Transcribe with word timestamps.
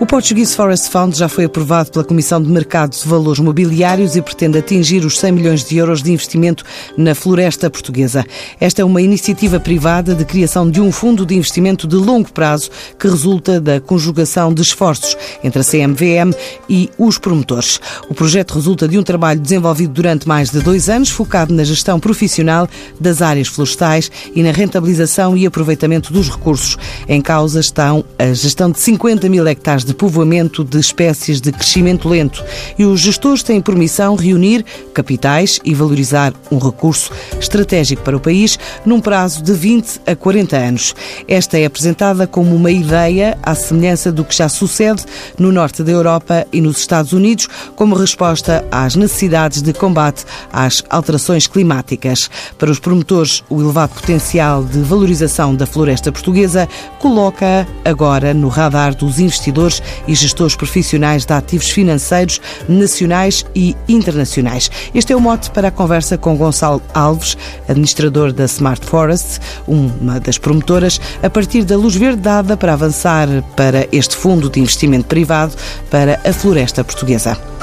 O 0.00 0.06
Portuguese 0.06 0.56
Forest 0.56 0.88
Fund 0.88 1.14
já 1.14 1.28
foi 1.28 1.44
aprovado 1.44 1.90
pela 1.90 2.02
Comissão 2.02 2.42
de 2.42 2.48
Mercado 2.48 2.96
de 2.96 3.06
Valores 3.06 3.38
Mobiliários 3.38 4.16
e 4.16 4.22
pretende 4.22 4.56
atingir 4.56 5.04
os 5.04 5.18
100 5.18 5.32
milhões 5.32 5.62
de 5.62 5.76
euros 5.76 6.02
de 6.02 6.10
investimento 6.10 6.64
na 6.96 7.14
floresta 7.14 7.68
portuguesa. 7.68 8.24
Esta 8.58 8.80
é 8.80 8.84
uma 8.84 9.02
iniciativa 9.02 9.60
privada 9.60 10.14
de 10.14 10.24
criação 10.24 10.70
de 10.70 10.80
um 10.80 10.90
fundo 10.90 11.26
de 11.26 11.34
investimento 11.34 11.86
de 11.86 11.96
longo 11.96 12.32
prazo 12.32 12.70
que 12.98 13.06
resulta 13.06 13.60
da 13.60 13.78
conjugação 13.78 14.54
de 14.54 14.62
esforços 14.62 15.18
entre 15.44 15.60
a 15.60 15.64
CMVM 15.64 16.34
e 16.66 16.88
os 16.96 17.18
promotores. 17.18 17.78
O 18.08 18.14
projeto 18.14 18.54
resulta 18.54 18.88
de 18.88 18.98
um 18.98 19.02
trabalho 19.02 19.38
desenvolvido 19.38 19.92
durante 19.92 20.26
mais 20.26 20.48
de 20.48 20.60
dois 20.60 20.88
anos, 20.88 21.10
focado 21.10 21.52
na 21.52 21.62
gestão 21.62 22.00
profissional 22.00 22.66
das 22.98 23.20
áreas 23.20 23.48
florestais 23.48 24.10
e 24.34 24.42
na 24.42 24.50
rentabilização 24.50 25.36
e 25.36 25.44
aproveitamento 25.44 26.10
dos 26.10 26.30
recursos. 26.30 26.78
Em 27.06 27.20
causa 27.20 27.60
estão 27.60 28.02
a 28.18 28.32
gestão 28.32 28.70
de 28.70 28.80
50 28.80 29.28
mil 29.28 29.46
hectares 29.46 29.89
de 29.89 29.89
de 29.90 29.94
povoamento 29.94 30.62
de 30.62 30.78
espécies 30.78 31.40
de 31.40 31.50
crescimento 31.50 32.08
lento 32.08 32.44
e 32.78 32.84
os 32.84 33.00
gestores 33.00 33.42
têm 33.42 33.60
por 33.60 33.74
missão 33.74 34.14
reunir 34.14 34.64
capitais 34.94 35.58
e 35.64 35.74
valorizar 35.74 36.32
um 36.50 36.58
recurso 36.58 37.10
estratégico 37.40 38.02
para 38.02 38.16
o 38.16 38.20
país 38.20 38.56
num 38.86 39.00
prazo 39.00 39.42
de 39.42 39.52
20 39.52 40.00
a 40.06 40.14
40 40.14 40.56
anos. 40.56 40.94
Esta 41.26 41.58
é 41.58 41.64
apresentada 41.64 42.24
como 42.24 42.54
uma 42.54 42.70
ideia 42.70 43.36
à 43.42 43.52
semelhança 43.54 44.12
do 44.12 44.24
que 44.24 44.36
já 44.36 44.48
sucede 44.48 45.04
no 45.36 45.50
norte 45.50 45.82
da 45.82 45.90
Europa 45.90 46.46
e 46.52 46.60
nos 46.60 46.78
Estados 46.78 47.12
Unidos, 47.12 47.48
como 47.74 47.96
resposta 47.96 48.64
às 48.70 48.94
necessidades 48.94 49.60
de 49.60 49.72
combate 49.72 50.24
às 50.52 50.84
alterações 50.88 51.48
climáticas. 51.48 52.30
Para 52.56 52.70
os 52.70 52.78
promotores, 52.78 53.42
o 53.50 53.60
elevado 53.60 53.94
potencial 53.94 54.62
de 54.62 54.78
valorização 54.78 55.54
da 55.54 55.66
floresta 55.66 56.12
portuguesa 56.12 56.68
coloca 57.00 57.66
agora 57.84 58.32
no 58.32 58.48
radar 58.48 58.94
dos 58.94 59.18
investidores 59.18 59.79
e 60.06 60.14
gestores 60.14 60.56
profissionais 60.56 61.24
de 61.24 61.32
ativos 61.32 61.70
financeiros 61.70 62.40
nacionais 62.68 63.44
e 63.54 63.76
internacionais. 63.88 64.70
Este 64.94 65.12
é 65.12 65.16
o 65.16 65.20
mote 65.20 65.50
para 65.50 65.68
a 65.68 65.70
conversa 65.70 66.18
com 66.18 66.36
Gonçalo 66.36 66.82
Alves, 66.94 67.36
administrador 67.68 68.32
da 68.32 68.44
Smart 68.44 68.84
Forest, 68.84 69.40
uma 69.66 70.18
das 70.20 70.38
promotoras, 70.38 71.00
a 71.22 71.30
partir 71.30 71.64
da 71.64 71.76
luz 71.76 71.94
verde 71.96 72.20
dada 72.20 72.56
para 72.56 72.72
avançar 72.72 73.28
para 73.56 73.86
este 73.92 74.16
fundo 74.16 74.50
de 74.50 74.60
investimento 74.60 75.06
privado 75.06 75.54
para 75.90 76.20
a 76.24 76.32
floresta 76.32 76.84
portuguesa. 76.84 77.59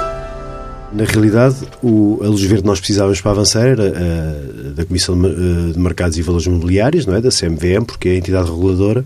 Na 0.97 1.03
realidade, 1.03 1.57
o, 1.83 2.19
a 2.23 2.27
luz 2.27 2.41
verde 2.41 2.65
nós 2.65 2.79
precisávamos 2.79 3.21
para 3.21 3.29
avançar 3.29 3.67
era 3.67 3.83
a, 3.83 4.71
da 4.71 4.83
Comissão 4.83 5.15
de, 5.21 5.73
de 5.73 5.79
Mercados 5.79 6.17
e 6.17 6.23
Valores 6.23 6.47
Imobiliários, 6.47 7.05
não 7.05 7.13
é? 7.13 7.21
da 7.21 7.29
CMVM, 7.29 7.85
porque 7.85 8.09
é 8.09 8.11
a 8.13 8.15
entidade 8.15 8.49
reguladora, 8.49 9.05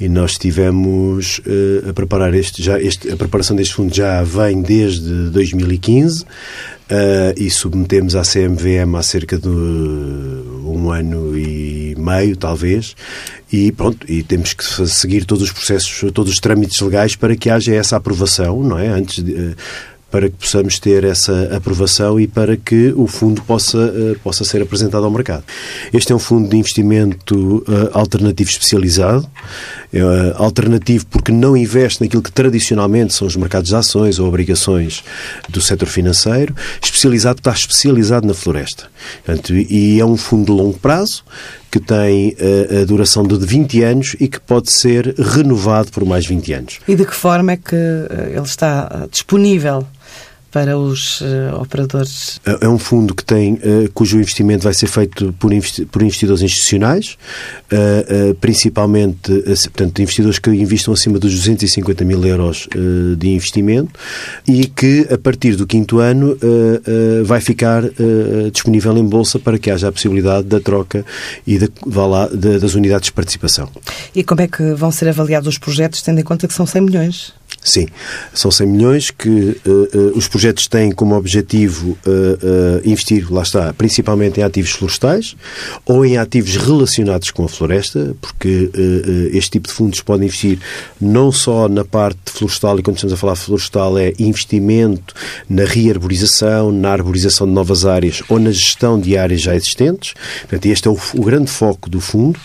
e 0.00 0.08
nós 0.08 0.32
estivemos 0.32 1.38
uh, 1.38 1.90
a 1.90 1.92
preparar 1.92 2.34
este, 2.34 2.60
já, 2.60 2.80
este, 2.80 3.12
a 3.12 3.16
preparação 3.16 3.54
deste 3.54 3.74
fundo 3.74 3.94
já 3.94 4.24
vem 4.24 4.60
desde 4.60 5.30
2015, 5.30 6.22
uh, 6.22 6.26
eh, 6.88 7.34
e 7.36 7.48
submetemos 7.48 8.16
à 8.16 8.22
CMVM 8.22 8.96
há 8.96 9.02
cerca 9.02 9.38
de 9.38 9.48
um 9.48 10.90
ano 10.90 11.38
e 11.38 11.94
meio, 11.96 12.36
talvez, 12.36 12.96
e 13.52 13.70
pronto, 13.70 14.04
e 14.10 14.24
temos 14.24 14.52
que 14.52 14.64
seguir 14.88 15.24
todos 15.24 15.44
os 15.44 15.52
processos, 15.52 16.10
todos 16.12 16.32
os 16.32 16.40
trâmites 16.40 16.80
legais 16.80 17.14
para 17.14 17.36
que 17.36 17.48
haja 17.48 17.72
essa 17.72 17.96
aprovação, 17.96 18.64
não 18.64 18.76
é? 18.76 18.88
Antes 18.88 19.22
de, 19.22 19.32
uh, 19.32 19.56
para 20.10 20.28
que 20.28 20.36
possamos 20.36 20.78
ter 20.78 21.04
essa 21.04 21.54
aprovação 21.54 22.18
e 22.18 22.26
para 22.26 22.56
que 22.56 22.92
o 22.96 23.06
fundo 23.06 23.42
possa, 23.42 23.78
uh, 23.78 24.18
possa 24.22 24.44
ser 24.44 24.60
apresentado 24.62 25.04
ao 25.04 25.10
mercado. 25.10 25.44
Este 25.92 26.12
é 26.12 26.14
um 26.14 26.18
fundo 26.18 26.48
de 26.48 26.56
investimento 26.56 27.58
uh, 27.68 27.90
alternativo 27.92 28.50
especializado, 28.50 29.24
uh, 29.24 30.42
alternativo 30.42 31.06
porque 31.06 31.30
não 31.30 31.56
investe 31.56 32.02
naquilo 32.02 32.22
que 32.22 32.32
tradicionalmente 32.32 33.14
são 33.14 33.26
os 33.26 33.36
mercados 33.36 33.68
de 33.68 33.76
ações 33.76 34.18
ou 34.18 34.26
obrigações 34.26 35.04
do 35.48 35.60
setor 35.60 35.86
financeiro, 35.86 36.54
especializado, 36.82 37.38
está 37.38 37.52
especializado 37.52 38.26
na 38.26 38.34
floresta. 38.34 38.88
Portanto, 39.24 39.54
e 39.54 40.00
é 40.00 40.04
um 40.04 40.16
fundo 40.16 40.46
de 40.46 40.52
longo 40.52 40.78
prazo, 40.78 41.22
que 41.70 41.78
tem 41.78 42.36
a 42.80 42.84
duração 42.84 43.22
de 43.22 43.38
20 43.38 43.82
anos 43.82 44.16
e 44.18 44.26
que 44.26 44.40
pode 44.40 44.72
ser 44.72 45.14
renovado 45.16 45.90
por 45.90 46.04
mais 46.04 46.26
20 46.26 46.52
anos. 46.52 46.80
E 46.88 46.94
de 46.94 47.04
que 47.04 47.14
forma 47.14 47.52
é 47.52 47.56
que 47.56 47.76
ele 47.76 48.42
está 48.44 49.06
disponível 49.10 49.86
para 50.50 50.76
os 50.76 51.20
uh, 51.20 51.60
operadores? 51.60 52.40
É, 52.44 52.66
é 52.66 52.68
um 52.68 52.78
fundo 52.78 53.14
que 53.14 53.24
tem, 53.24 53.54
uh, 53.54 53.90
cujo 53.94 54.16
investimento 54.16 54.64
vai 54.64 54.74
ser 54.74 54.86
feito 54.86 55.32
por, 55.38 55.52
investi 55.52 55.84
por 55.84 56.02
investidores 56.02 56.42
institucionais, 56.42 57.16
uh, 57.72 58.34
principalmente 58.34 59.32
portanto, 59.72 60.02
investidores 60.02 60.38
que 60.38 60.50
investam 60.50 60.92
acima 60.92 61.18
dos 61.18 61.32
250 61.32 62.04
mil 62.04 62.24
euros 62.24 62.68
de 63.16 63.28
investimento 63.28 63.90
e 64.46 64.66
que, 64.66 65.06
a 65.10 65.18
partir 65.18 65.56
do 65.56 65.66
quinto 65.66 65.98
ano, 65.98 66.36
vai 67.24 67.40
ficar 67.40 67.82
disponível 68.52 68.96
em 68.96 69.04
bolsa 69.04 69.38
para 69.38 69.58
que 69.58 69.70
haja 69.70 69.88
a 69.88 69.92
possibilidade 69.92 70.46
da 70.46 70.60
troca 70.60 71.04
e 71.46 71.58
da, 71.58 71.68
lá, 72.06 72.26
das 72.28 72.74
unidades 72.74 73.06
de 73.06 73.12
participação. 73.12 73.68
E 74.14 74.24
como 74.24 74.40
é 74.40 74.48
que 74.48 74.74
vão 74.74 74.90
ser 74.90 75.08
avaliados 75.08 75.48
os 75.48 75.58
projetos, 75.58 76.02
tendo 76.02 76.20
em 76.20 76.24
conta 76.24 76.46
que 76.46 76.54
são 76.54 76.66
100 76.66 76.82
milhões? 76.82 77.32
Sim, 77.62 77.86
são 78.32 78.50
100 78.50 78.66
milhões 78.66 79.10
que 79.10 79.28
uh, 79.28 79.58
uh, 79.66 80.18
os 80.18 80.26
projetos 80.26 80.66
têm 80.66 80.90
como 80.90 81.14
objetivo 81.14 81.90
uh, 82.06 82.88
investir, 82.88 83.30
lá 83.30 83.42
está, 83.42 83.74
principalmente 83.74 84.40
em 84.40 84.42
ativos 84.42 84.70
florestais 84.70 85.36
ou 85.84 86.04
em 86.04 86.16
ativos 86.16 86.56
relacionados 86.56 87.30
com 87.30 87.44
a 87.44 87.48
floresta, 87.48 88.16
porque 88.20 88.70
este 89.32 89.52
tipo 89.52 89.68
de 89.68 89.74
fundos 89.74 90.00
pode 90.00 90.24
investir 90.24 90.58
não 91.00 91.30
só 91.30 91.68
na 91.68 91.84
parte 91.84 92.18
florestal, 92.26 92.78
e 92.78 92.82
quando 92.82 92.96
estamos 92.96 93.12
a 93.12 93.16
falar 93.16 93.36
florestal 93.36 93.98
é 93.98 94.12
investimento 94.18 95.14
na 95.48 95.64
rearborização, 95.64 96.72
na 96.72 96.90
arborização 96.90 97.46
de 97.46 97.52
novas 97.52 97.84
áreas 97.84 98.22
ou 98.28 98.38
na 98.38 98.50
gestão 98.50 98.98
de 98.98 99.16
áreas 99.16 99.42
já 99.42 99.54
existentes. 99.54 100.14
Portanto, 100.40 100.66
este 100.66 100.88
é 100.88 100.90
o, 100.90 100.98
o 101.14 101.22
grande 101.22 101.50
foco 101.50 101.90
do 101.90 102.00
fundo. 102.00 102.38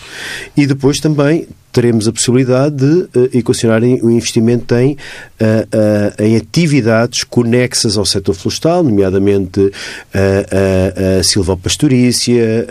E 0.56 0.66
depois 0.66 0.98
também 0.98 1.46
teremos 1.76 2.08
a 2.08 2.12
possibilidade 2.12 2.74
de 2.74 3.18
uh, 3.18 3.30
equacionar 3.34 3.82
o 3.82 4.10
investimento 4.10 4.74
em, 4.74 4.92
uh, 4.92 4.96
uh, 4.96 6.22
em 6.22 6.34
atividades 6.34 7.22
conexas 7.22 7.98
ao 7.98 8.06
setor 8.06 8.34
florestal, 8.34 8.82
nomeadamente 8.82 9.70
a 10.14 11.22
silvopastorícia, 11.22 12.66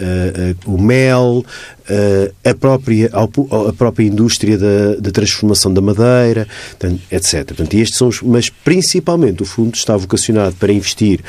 o 0.65 0.81
mel, 0.81 1.45
a 2.43 2.53
própria, 2.53 3.09
a 3.13 3.73
própria 3.73 4.05
indústria 4.05 4.57
da, 4.57 4.95
da 4.99 5.11
transformação 5.11 5.73
da 5.73 5.81
madeira, 5.81 6.47
etc. 7.11 7.45
Portanto, 7.45 7.73
estes 7.75 7.97
são 7.97 8.07
os, 8.07 8.21
mas 8.21 8.49
principalmente 8.49 9.43
o 9.43 9.45
fundo 9.45 9.75
está 9.75 9.95
vocacionado 9.95 10.55
para 10.55 10.71
investir 10.71 11.21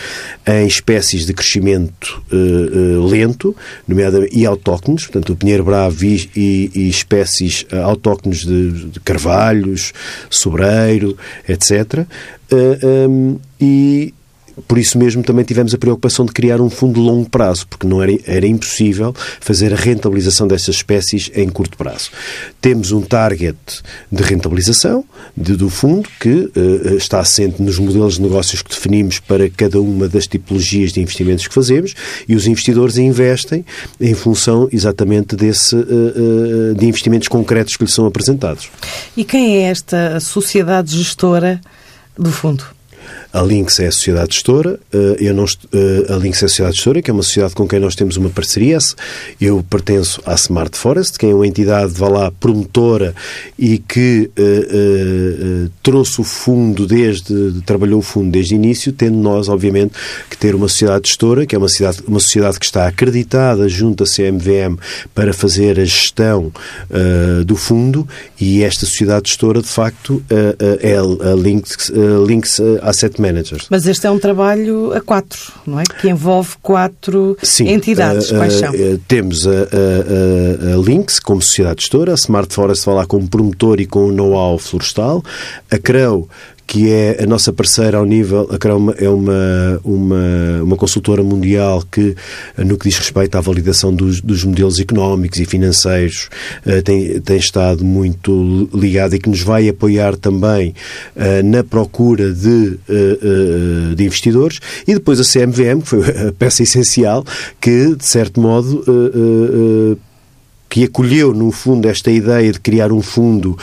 em 0.47 0.67
espécies 0.67 1.27
de 1.27 1.33
crescimento 1.33 2.23
lento, 3.09 3.55
nomeadamente 3.87 4.37
e 4.37 4.45
autóctones, 4.45 5.05
portanto, 5.05 5.33
o 5.33 5.37
pinheiro 5.37 5.65
bravo 5.65 6.05
e, 6.05 6.31
e, 6.37 6.71
e 6.75 6.89
espécies 6.89 7.65
uh, 7.73 7.77
autóctones 7.83 8.45
de, 8.45 8.91
de, 8.91 9.01
carvalhos, 9.01 9.93
sobreiro, 10.29 11.17
etc. 11.49 12.07
Uh, 12.51 13.09
um, 13.09 13.39
e 13.61 14.13
por 14.67 14.79
isso 14.79 14.99
mesmo 14.99 15.23
também 15.23 15.45
tivemos 15.45 15.75
a 15.75 15.79
preocupação 15.79 16.25
de 16.25 16.33
criar 16.33 16.61
um 16.61 16.71
fundo 16.71 16.95
de 16.95 17.01
longo 17.01 17.29
prazo, 17.29 17.67
porque 17.69 17.87
não 17.87 18.03
era, 18.03 18.13
era 18.27 18.47
impossível 18.47 19.15
fazer 19.41 19.73
a 19.73 19.77
rentabilização 19.77 20.49
destas 20.49 20.77
espécies 20.77 21.31
em 21.35 21.49
curto 21.49 21.77
prazo. 21.77 22.11
Temos 22.61 22.93
um 22.93 23.03
target 23.03 23.57
de 24.11 24.23
rentabilização 24.23 25.05
de, 25.37 25.57
do 25.57 25.69
fundo 25.69 26.09
que 26.21 26.51
uh, 26.57 26.97
está 26.97 27.21
assente 27.21 27.63
nos 27.63 27.79
modelos 27.79 28.15
de 28.15 28.23
negócios 28.23 28.63
que 28.63 28.71
definimos 28.71 29.19
para 29.19 29.49
cada 29.51 29.81
uma 29.81 30.09
das 30.09 30.27
tipologias 30.27 30.93
de 30.93 31.01
investimentos 31.01 31.47
que 31.47 31.55
fazemos 31.55 31.95
e 32.29 32.35
os 32.35 32.47
investidores 32.47 32.97
investem 32.97 33.65
em 34.01 34.15
função 34.15 34.69
exatamente 34.73 35.37
desse 35.37 35.77
uh, 35.77 35.81
uh, 35.81 36.75
de 36.75 36.87
investimentos 36.87 37.29
concretos 37.29 37.77
que 37.77 37.85
lhes 37.85 37.93
são 37.93 38.07
apresentados. 38.07 38.71
E 39.17 39.25
quem 39.25 39.59
é 39.59 39.71
esta 39.71 40.19
sociedade 40.21 40.97
gestora 40.97 41.61
do 42.19 42.33
fundo? 42.33 42.76
A 43.33 43.43
Lynx 43.43 43.81
é 43.81 43.89
a 43.89 43.93
sociedade 43.93 44.35
gestora, 44.35 44.79
eh, 44.93 45.17
eu 45.21 45.35
não, 45.35 45.45
eh, 45.45 46.13
a 46.13 46.17
Lynx 46.17 46.43
é 46.43 46.47
a 46.47 46.49
sociedade 46.49 46.77
gestora, 46.77 47.03
que 47.03 47.11
é 47.11 47.15
uma 47.15 47.23
sociedade 47.23 47.55
com 47.55 47.67
quem 47.67 47.79
nós 47.79 47.95
temos 47.95 48.17
uma 48.17 48.31
parceria. 48.31 48.79
Eu 49.41 49.65
pertenço 49.69 50.21
à 50.27 50.35
Smart 50.35 50.77
Forest, 50.77 51.19
que 51.19 51.27
é 51.27 51.35
uma 51.35 51.47
entidade, 51.47 51.93
vá 51.93 52.09
lá, 52.09 52.31
promotora 52.31 53.15
e 53.59 53.79
que 53.79 54.31
uh, 54.39 55.67
uh, 55.67 55.71
trouxe 55.83 56.21
o 56.21 56.25
fundo 56.25 56.87
desde, 56.87 57.63
trabalhou 57.65 58.01
o 58.01 58.03
fundo 58.03 58.31
desde 58.31 58.55
o 58.55 58.57
início, 58.57 58.93
tendo 58.93 59.17
nós, 59.17 59.49
obviamente, 59.49 59.93
que 60.29 60.37
ter 60.37 60.55
uma 60.55 60.69
sociedade 60.69 61.09
gestora, 61.09 61.47
que 61.47 61.55
é 61.55 61.59
uma 61.59 61.69
sociedade, 61.69 62.03
uma 62.07 62.21
sociedade 62.21 62.59
que 62.59 62.67
está 62.67 62.87
acreditada 62.87 63.69
junto 63.69 64.05
à 64.05 64.07
CMVM 64.07 64.77
para 65.15 65.33
fazer 65.33 65.79
a 65.79 65.85
gestão 65.85 66.53
uh, 66.91 67.45
do 67.45 67.57
fundo 67.57 68.07
e 68.41 68.63
esta 68.63 68.85
sociedade 68.87 69.29
gestora, 69.29 69.63
de 69.63 69.69
facto, 69.69 70.23
é 70.81 70.97
a 70.97 71.35
Lynx, 71.35 71.91
Lynx 72.27 72.61
Asset 72.83 73.21
Management 73.21 73.26
managers. 73.27 73.67
Mas 73.71 73.87
este 73.87 74.07
é 74.07 74.11
um 74.11 74.19
trabalho 74.19 74.93
a 74.93 75.01
quatro, 75.01 75.53
não 75.67 75.81
é? 75.81 75.85
Que 75.85 76.09
envolve 76.09 76.55
quatro 76.63 77.37
Sim, 77.43 77.69
entidades. 77.69 78.31
Uh, 78.31 78.37
Quais 78.37 78.53
são? 78.55 78.73
Uh, 78.73 78.99
temos 79.09 79.47
a, 79.47 79.51
a, 79.51 80.75
a, 80.75 80.77
Lynx 80.77 81.19
como 81.19 81.43
sociedade 81.43 81.83
gestora, 81.83 82.13
a 82.13 82.15
Smart 82.15 82.53
Forest 82.55 82.87
vai 82.87 82.95
lá 82.95 83.07
como 83.07 83.29
promotor 83.29 83.81
e 83.81 83.87
com 83.87 84.11
know-how 84.11 84.59
florestal, 84.59 85.23
a 85.71 85.79
CREU 85.79 86.29
que 86.67 86.91
é 86.91 87.23
a 87.23 87.27
nossa 87.27 87.53
parceira 87.53 87.99
ao 87.99 88.05
nível, 88.05 88.49
a 88.51 88.59
Croma 88.59 88.95
é 88.99 89.09
uma, 89.09 89.81
uma, 89.85 90.63
uma 90.63 90.77
consultora 90.77 91.23
mundial 91.23 91.83
que, 91.91 92.17
no 92.59 92.77
que 92.77 92.89
diz 92.89 92.99
respeito 92.99 93.39
à 93.39 93.41
validação 93.41 93.95
dos, 93.95 94.21
dos 94.21 94.43
modelos 94.43 94.81
económicos 94.81 95.39
e 95.39 95.45
financeiros, 95.45 96.29
eh, 96.67 96.83
tem, 96.83 97.21
tem 97.21 97.37
estado 97.37 97.85
muito 97.85 98.69
ligada 98.75 99.15
e 99.15 99.19
que 99.19 99.29
nos 99.29 99.43
vai 99.43 99.69
apoiar 99.69 100.17
também 100.17 100.75
eh, 101.15 101.43
na 101.43 101.63
procura 101.63 102.33
de, 102.33 102.79
eh, 102.89 103.95
de 103.95 104.05
investidores. 104.05 104.59
E 104.89 104.95
depois 104.95 105.21
a 105.21 105.25
CMVM, 105.25 105.81
que 105.81 105.89
foi 105.89 106.01
a 106.29 106.33
peça 106.33 106.65
essencial, 106.65 107.25
que, 107.61 107.95
de 107.95 108.05
certo 108.05 108.41
modo, 108.41 108.85
que 110.69 110.85
acolheu, 110.85 111.33
no 111.33 111.51
fundo, 111.53 111.89
esta 111.89 112.11
ideia 112.11 112.53
de 112.53 112.61
criar 112.61 112.93
um 112.93 113.01
fundo 113.01 113.57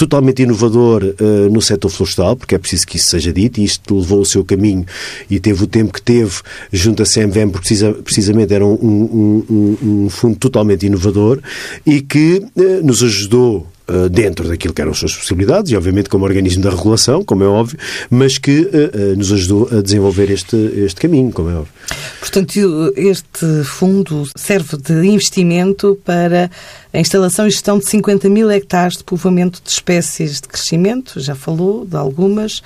totalmente 0.00 0.42
inovador 0.42 1.04
uh, 1.04 1.52
no 1.52 1.60
setor 1.60 1.90
florestal, 1.90 2.34
porque 2.34 2.54
é 2.54 2.58
preciso 2.58 2.86
que 2.86 2.96
isso 2.96 3.10
seja 3.10 3.30
dito, 3.30 3.60
e 3.60 3.64
isto 3.64 3.98
levou 3.98 4.22
o 4.22 4.24
seu 4.24 4.42
caminho 4.42 4.86
e 5.28 5.38
teve 5.38 5.62
o 5.62 5.66
tempo 5.66 5.92
que 5.92 6.00
teve 6.00 6.40
junto 6.72 7.02
à 7.02 7.06
CMVM, 7.06 7.50
porque 7.50 7.66
precisa, 7.66 7.92
precisamente 7.92 8.54
era 8.54 8.64
um, 8.64 8.72
um, 8.72 9.44
um, 9.50 9.76
um, 9.82 10.08
fundo 10.08 10.36
totalmente 10.36 10.86
inovador 10.86 11.40
e 11.84 12.00
que 12.00 12.42
uh, 12.56 12.82
nos 12.82 13.02
ajudou 13.02 13.66
eh, 13.90 14.08
dentro 14.08 14.48
daquilo 14.48 14.72
que 14.72 14.80
eram 14.80 14.92
as 14.92 14.98
suas 14.98 15.16
possibilidades 15.16 15.72
e, 15.72 15.76
obviamente, 15.76 16.08
como 16.08 16.24
organismo 16.24 16.62
da 16.62 16.70
regulação, 16.70 17.24
como 17.24 17.42
é 17.42 17.46
óbvio, 17.46 17.78
mas 18.08 18.38
que 18.38 18.60
uh, 18.60 19.16
nos 19.16 19.32
ajudou 19.32 19.68
a 19.72 19.82
desenvolver 19.82 20.30
este, 20.30 20.56
este 20.56 21.00
caminho, 21.00 21.32
como 21.32 21.50
é 21.50 21.54
óbvio. 21.54 21.72
Portanto, 22.20 22.92
este 22.96 23.64
fundo 23.64 24.28
serve 24.36 24.76
de 24.76 25.06
investimento 25.06 25.98
para 26.04 26.50
a 26.92 26.98
instalação 26.98 27.46
e 27.46 27.50
gestão 27.50 27.78
de 27.78 27.88
50 27.88 28.28
mil 28.28 28.50
hectares 28.50 28.98
de 28.98 29.04
povoamento 29.04 29.60
de 29.64 29.70
espécies 29.70 30.40
de 30.40 30.48
crescimento, 30.48 31.18
já 31.20 31.34
falou 31.34 31.84
de 31.84 31.96
algumas, 31.96 32.62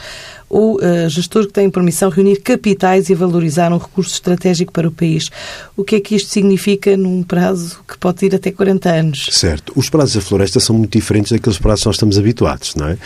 ou 0.48 0.76
uh, 0.76 1.08
gestor 1.08 1.46
que 1.46 1.52
tem 1.52 1.70
permissão 1.70 2.10
reunir 2.10 2.36
capitais 2.36 3.10
e 3.10 3.14
valorizar 3.14 3.72
um 3.72 3.78
recurso 3.78 4.14
estratégico 4.14 4.72
para 4.72 4.88
o 4.88 4.90
país. 4.90 5.30
O 5.76 5.82
que 5.82 5.96
é 5.96 6.00
que 6.00 6.14
isto 6.14 6.30
significa 6.30 6.96
num 6.96 7.22
prazo 7.22 7.80
que 7.88 7.98
pode 7.98 8.24
ir 8.26 8.34
até 8.34 8.50
40 8.50 8.90
anos? 8.90 9.28
Certo. 9.32 9.72
Os 9.74 9.88
prazos 9.88 10.14
da 10.14 10.20
floresta 10.20 10.60
são 10.60 10.76
muito 10.76 10.92
diferentes 10.92 11.32
daqueles 11.32 11.58
prazos 11.58 11.82
que 11.82 11.88
nós 11.88 11.96
estamos 11.96 12.18
habituados, 12.18 12.74
não 12.74 12.88
é? 12.88 12.98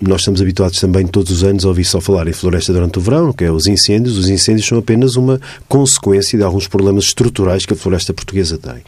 Nós 0.00 0.20
estamos 0.20 0.42
habituados 0.42 0.78
também 0.78 1.06
todos 1.06 1.32
os 1.32 1.44
anos 1.44 1.64
a 1.64 1.68
ouvir 1.68 1.84
só 1.84 2.00
falar 2.00 2.28
em 2.28 2.32
floresta 2.32 2.72
durante 2.72 2.98
o 2.98 3.00
verão, 3.00 3.32
que 3.32 3.44
é 3.44 3.50
os 3.50 3.66
incêndios. 3.66 4.18
Os 4.18 4.28
incêndios 4.28 4.66
são 4.66 4.78
apenas 4.78 5.16
uma 5.16 5.40
consequência 5.68 6.38
de 6.38 6.44
alguns 6.44 6.68
problemas 6.68 7.04
estruturais 7.04 7.64
que 7.64 7.72
a 7.72 7.76
floresta 7.76 8.12
portuguesa 8.12 8.58
tem. 8.58 8.82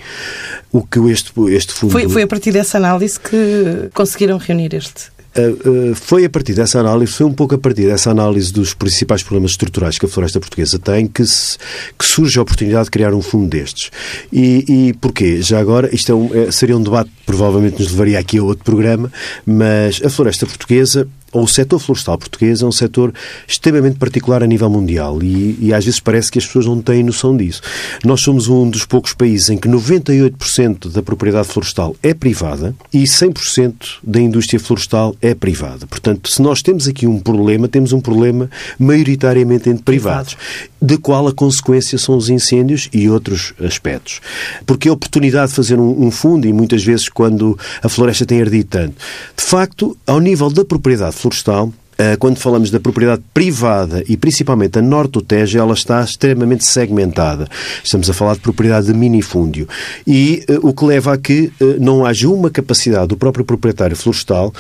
O 0.71 0.87
que 0.87 0.99
este, 1.11 1.33
este 1.51 1.73
fundo... 1.73 1.93
Foi, 1.93 2.09
foi 2.09 2.23
a 2.23 2.27
partir 2.27 2.53
dessa 2.53 2.79
análise 2.79 3.19
que 3.19 3.91
conseguiram 3.95 4.39
reunir 4.39 4.75
este 4.75 5.13
Uh, 5.35 5.91
uh, 5.91 5.95
foi 5.95 6.25
a 6.27 6.31
partir 6.31 6.53
dessa 6.53 6.79
análise, 6.79 7.13
foi 7.13 7.27
um 7.27 7.33
pouco 7.33 7.55
a 7.55 7.59
partir 7.59 7.87
dessa 7.87 8.11
análise 8.11 8.53
dos 8.53 8.75
principais 8.75 9.23
problemas 9.23 9.53
estruturais 9.53 9.99
que 9.99 10.05
a 10.05 10.09
floresta 10.09 10.39
portuguesa 10.39 10.79
tem 10.79 11.07
que, 11.07 11.25
se, 11.25 11.57
que 11.99 12.05
surge 12.05 12.39
a 12.39 12.43
oportunidade 12.43 12.85
de 12.85 12.91
criar 12.91 13.15
um 13.15 13.23
fundo 13.23 13.49
destes. 13.49 13.91
E, 14.31 14.65
e 14.69 14.93
porquê? 14.95 15.41
Já 15.41 15.59
agora, 15.59 15.95
isto 15.95 16.13
é 16.13 16.15
um, 16.15 16.31
é, 16.35 16.51
seria 16.51 16.77
um 16.77 16.83
debate, 16.83 17.11
provavelmente 17.25 17.81
nos 17.81 17.91
levaria 17.93 18.19
aqui 18.19 18.39
a 18.39 18.43
outro 18.43 18.65
programa, 18.65 19.11
mas 19.47 20.03
a 20.05 20.11
floresta 20.11 20.47
portuguesa 20.47 21.09
ou 21.33 21.45
o 21.45 21.49
setor 21.49 21.79
florestal 21.79 22.19
português 22.19 22.63
é 22.63 22.67
um 22.67 22.73
setor 22.73 23.13
extremamente 23.49 23.99
particular 23.99 24.43
a 24.43 24.47
nível 24.47 24.69
mundial 24.69 25.23
e, 25.23 25.57
e, 25.61 25.75
às 25.75 25.85
vezes 25.85 25.99
parece 25.99 26.31
que 26.31 26.39
as 26.39 26.47
pessoas 26.47 26.67
não 26.67 26.81
têm 26.81 27.03
noção 27.03 27.37
disso. 27.37 27.63
Nós 28.05 28.21
somos 28.21 28.49
um 28.49 28.69
dos 28.69 28.85
poucos 28.85 29.15
países 29.15 29.49
em 29.49 29.57
que 29.57 29.69
98% 29.69 30.91
da 30.91 31.03
propriedade 31.03 31.49
florestal 31.49 31.97
é 32.03 32.13
privada 32.13 32.75
e 32.93 33.05
100% 33.05 33.75
da 34.03 34.21
indústria 34.21 34.61
florestal 34.61 35.17
é 35.21 35.35
privada. 35.35 35.87
Portanto, 35.87 36.29
se 36.29 36.43
nós 36.43 36.63
temos 36.63 36.87
aqui 36.87 37.07
um 37.07 37.19
problema, 37.19 37.67
temos 37.67 37.93
um 37.93 38.01
problema 38.01 38.51
maioritariamente 38.79 39.71
entre 39.71 39.83
privados, 39.83 40.37
de 40.81 40.99
qual 40.99 41.27
a 41.29 41.33
consequência 41.33 41.97
são 41.97 42.17
os 42.17 42.29
incêndios 42.29 42.89
e 42.93 43.09
outros 43.09 43.55
aspectos. 43.61 44.21
Porque 44.67 44.89
a 44.89 44.93
oportunidade 44.93 45.51
de 45.51 45.57
fazer 45.57 45.79
um, 45.79 46.07
um 46.07 46.11
fundo, 46.11 46.47
e 46.47 46.53
muitas 46.53 46.83
vezes 46.85 47.09
quando 47.09 47.59
a 47.83 47.89
floresta 47.89 48.27
tem 48.27 48.41
ardido 48.43 48.69
tanto, 48.69 48.97
de 49.37 49.45
facto, 49.45 49.97
ao 50.07 50.21
nível 50.21 50.51
da 50.51 50.65
propriedade 50.65 51.15
florestal, 51.23 51.73
eh, 51.99 52.17
quando 52.17 52.39
falamos 52.39 52.71
da 52.71 52.81
propriedade 52.81 53.23
privada 53.33 54.03
e 54.09 54.17
principalmente 54.17 54.79
a 54.79 54.83
norte 54.83 55.13
do 55.13 55.23
Tejo, 55.23 55.59
ela 55.59 55.75
está 55.75 56.03
extremamente 56.03 56.65
segmentada. 56.65 57.47
Estamos 57.83 58.09
a 58.11 58.15
falar 58.15 58.35
de 58.35 58.41
propriedade 58.41 58.87
de 58.87 58.95
minifúndio. 58.95 59.69
E 60.07 60.45
uh, 60.49 60.69
o 60.69 60.73
que 60.73 60.85
leva 60.85 61.13
a 61.13 61.19
que 61.19 61.53
uh, 61.61 61.77
não 61.79 62.05
haja 62.05 62.29
uma 62.29 62.51
capacidade 62.51 63.09
do 63.09 63.17
próprio 63.17 63.45
proprietário 63.45 63.97
florestal, 63.97 64.53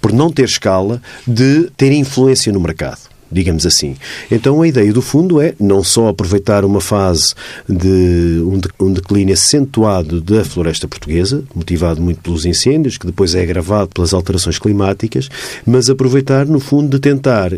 por 0.00 0.12
não 0.12 0.30
ter 0.30 0.44
escala, 0.44 1.00
de 1.26 1.70
ter 1.76 1.92
influência 1.92 2.52
no 2.52 2.60
mercado 2.60 3.00
digamos 3.30 3.66
assim. 3.66 3.96
Então 4.30 4.62
a 4.62 4.68
ideia 4.68 4.92
do 4.92 5.02
fundo 5.02 5.40
é 5.40 5.54
não 5.58 5.82
só 5.82 6.08
aproveitar 6.08 6.64
uma 6.64 6.80
fase 6.80 7.34
de 7.68 8.42
um 8.80 8.92
declínio 8.92 9.34
acentuado 9.34 10.20
da 10.20 10.44
floresta 10.44 10.88
portuguesa, 10.88 11.44
motivado 11.54 12.00
muito 12.00 12.20
pelos 12.20 12.44
incêndios, 12.44 12.96
que 12.96 13.06
depois 13.06 13.34
é 13.34 13.42
agravado 13.42 13.90
pelas 13.94 14.12
alterações 14.12 14.58
climáticas, 14.58 15.28
mas 15.66 15.90
aproveitar, 15.90 16.46
no 16.46 16.60
fundo, 16.60 16.88
de 16.88 16.98
tentar 16.98 17.52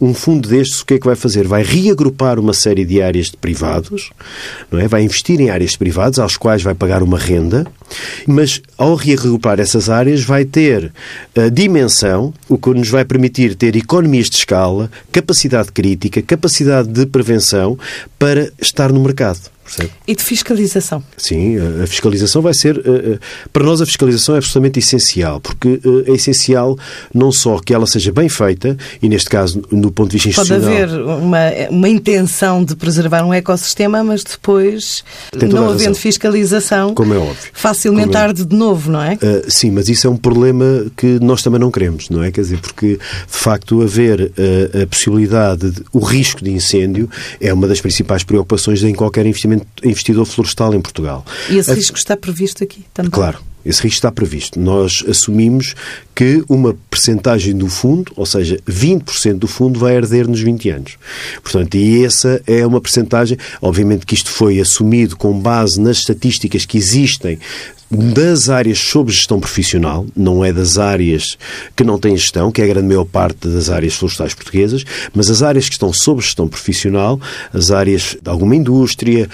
um 0.00 0.12
fundo 0.12 0.48
destes, 0.48 0.80
o 0.80 0.86
que 0.86 0.94
é 0.94 0.98
que 0.98 1.06
vai 1.06 1.16
fazer? 1.16 1.46
Vai 1.46 1.62
reagrupar 1.62 2.38
uma 2.38 2.52
série 2.52 2.84
de 2.84 3.00
áreas 3.00 3.30
de 3.30 3.36
privados, 3.36 4.10
não 4.70 4.78
é? 4.78 4.86
vai 4.86 5.02
investir 5.02 5.40
em 5.40 5.50
áreas 5.50 5.72
de 5.72 5.78
privados, 5.78 6.18
às 6.18 6.36
quais 6.36 6.62
vai 6.62 6.74
pagar 6.74 7.02
uma 7.02 7.18
renda, 7.18 7.66
mas 8.26 8.60
ao 8.76 8.94
reagrupar 8.94 9.58
essas 9.58 9.88
áreas 9.88 10.22
vai 10.22 10.44
ter 10.44 10.92
a 11.34 11.48
dimensão, 11.48 12.32
o 12.48 12.58
que 12.58 12.70
nos 12.70 12.88
vai 12.88 13.04
permitir 13.04 13.54
ter 13.54 13.74
economias 13.76 14.28
de 14.28 14.36
escala, 14.36 14.90
capacidade 15.10 15.72
crítica, 15.72 16.20
capacidade 16.20 16.88
de 16.88 17.06
prevenção 17.06 17.78
para 18.18 18.50
estar 18.60 18.92
no 18.92 19.00
mercado. 19.02 19.55
Percebe? 19.66 19.90
E 20.06 20.14
de 20.14 20.22
fiscalização? 20.22 21.02
Sim, 21.16 21.56
a 21.82 21.86
fiscalização 21.86 22.40
vai 22.40 22.54
ser. 22.54 22.78
Eh, 22.78 23.14
eh, 23.14 23.18
para 23.52 23.64
nós, 23.64 23.80
a 23.80 23.86
fiscalização 23.86 24.36
é 24.36 24.38
absolutamente 24.38 24.78
essencial, 24.78 25.40
porque 25.40 25.80
eh, 25.84 26.12
é 26.12 26.14
essencial 26.14 26.78
não 27.12 27.32
só 27.32 27.58
que 27.58 27.74
ela 27.74 27.86
seja 27.86 28.12
bem 28.12 28.28
feita, 28.28 28.76
e 29.02 29.08
neste 29.08 29.28
caso, 29.28 29.60
no 29.72 29.90
ponto 29.90 30.10
de 30.10 30.18
vista 30.18 30.28
institucional. 30.28 30.70
Pode 30.70 30.82
haver 30.82 31.00
uma, 31.00 31.38
uma 31.70 31.88
intenção 31.88 32.64
de 32.64 32.76
preservar 32.76 33.24
um 33.24 33.34
ecossistema, 33.34 34.04
mas 34.04 34.22
depois, 34.22 35.02
não 35.34 35.68
havendo 35.68 35.96
fiscalização, 35.96 36.94
como 36.94 37.12
é 37.12 37.18
óbvio. 37.18 37.36
facilmente 37.52 38.16
é... 38.16 38.20
arde 38.20 38.44
de 38.44 38.54
novo, 38.54 38.90
não 38.90 39.02
é? 39.02 39.14
Uh, 39.14 39.50
sim, 39.50 39.72
mas 39.72 39.88
isso 39.88 40.06
é 40.06 40.10
um 40.10 40.16
problema 40.16 40.86
que 40.96 41.18
nós 41.20 41.42
também 41.42 41.58
não 41.58 41.72
queremos, 41.72 42.08
não 42.08 42.22
é? 42.22 42.30
Quer 42.30 42.42
dizer, 42.42 42.60
porque 42.60 42.96
de 42.96 42.98
facto 43.26 43.82
haver 43.82 44.20
uh, 44.20 44.82
a 44.82 44.86
possibilidade, 44.86 45.72
de, 45.72 45.82
o 45.92 45.98
risco 45.98 46.44
de 46.44 46.52
incêndio 46.52 47.10
é 47.40 47.52
uma 47.52 47.66
das 47.66 47.80
principais 47.80 48.22
preocupações 48.22 48.82
em 48.84 48.94
qualquer 48.94 49.26
investimento 49.26 49.55
investidor 49.82 50.26
florestal 50.26 50.74
em 50.74 50.80
Portugal. 50.80 51.24
E 51.50 51.56
esse 51.56 51.72
risco 51.72 51.98
está 51.98 52.16
previsto 52.16 52.62
aqui 52.62 52.84
também? 52.92 53.10
Claro. 53.10 53.38
Esse 53.66 53.82
risco 53.82 53.96
está 53.96 54.12
previsto. 54.12 54.60
Nós 54.60 55.04
assumimos 55.08 55.74
que 56.14 56.44
uma 56.48 56.76
percentagem 56.88 57.52
do 57.52 57.68
fundo, 57.68 58.12
ou 58.14 58.24
seja, 58.24 58.60
20% 58.68 59.38
do 59.38 59.48
fundo, 59.48 59.80
vai 59.80 59.96
herder 59.96 60.28
nos 60.28 60.40
20 60.40 60.70
anos. 60.70 60.96
Portanto, 61.42 61.74
e 61.74 62.04
essa 62.04 62.40
é 62.46 62.64
uma 62.64 62.80
percentagem, 62.80 63.36
obviamente 63.60 64.06
que 64.06 64.14
isto 64.14 64.30
foi 64.30 64.60
assumido 64.60 65.16
com 65.16 65.36
base 65.36 65.80
nas 65.80 65.98
estatísticas 65.98 66.64
que 66.64 66.78
existem 66.78 67.40
das 67.90 68.48
áreas 68.48 68.78
sob 68.78 69.12
gestão 69.12 69.38
profissional, 69.38 70.06
não 70.16 70.44
é 70.44 70.52
das 70.52 70.78
áreas 70.78 71.38
que 71.74 71.84
não 71.84 71.98
têm 71.98 72.16
gestão, 72.16 72.50
que 72.50 72.60
é 72.60 72.64
a 72.64 72.68
grande 72.68 72.88
maior 72.88 73.04
parte 73.04 73.46
das 73.46 73.70
áreas 73.70 73.94
florestais 73.94 74.34
portuguesas, 74.34 74.84
mas 75.14 75.30
as 75.30 75.42
áreas 75.42 75.68
que 75.68 75.74
estão 75.74 75.92
sob 75.92 76.20
gestão 76.20 76.48
profissional, 76.48 77.20
as 77.52 77.70
áreas 77.70 78.16
de 78.20 78.28
alguma 78.28 78.56
indústria, 78.56 79.28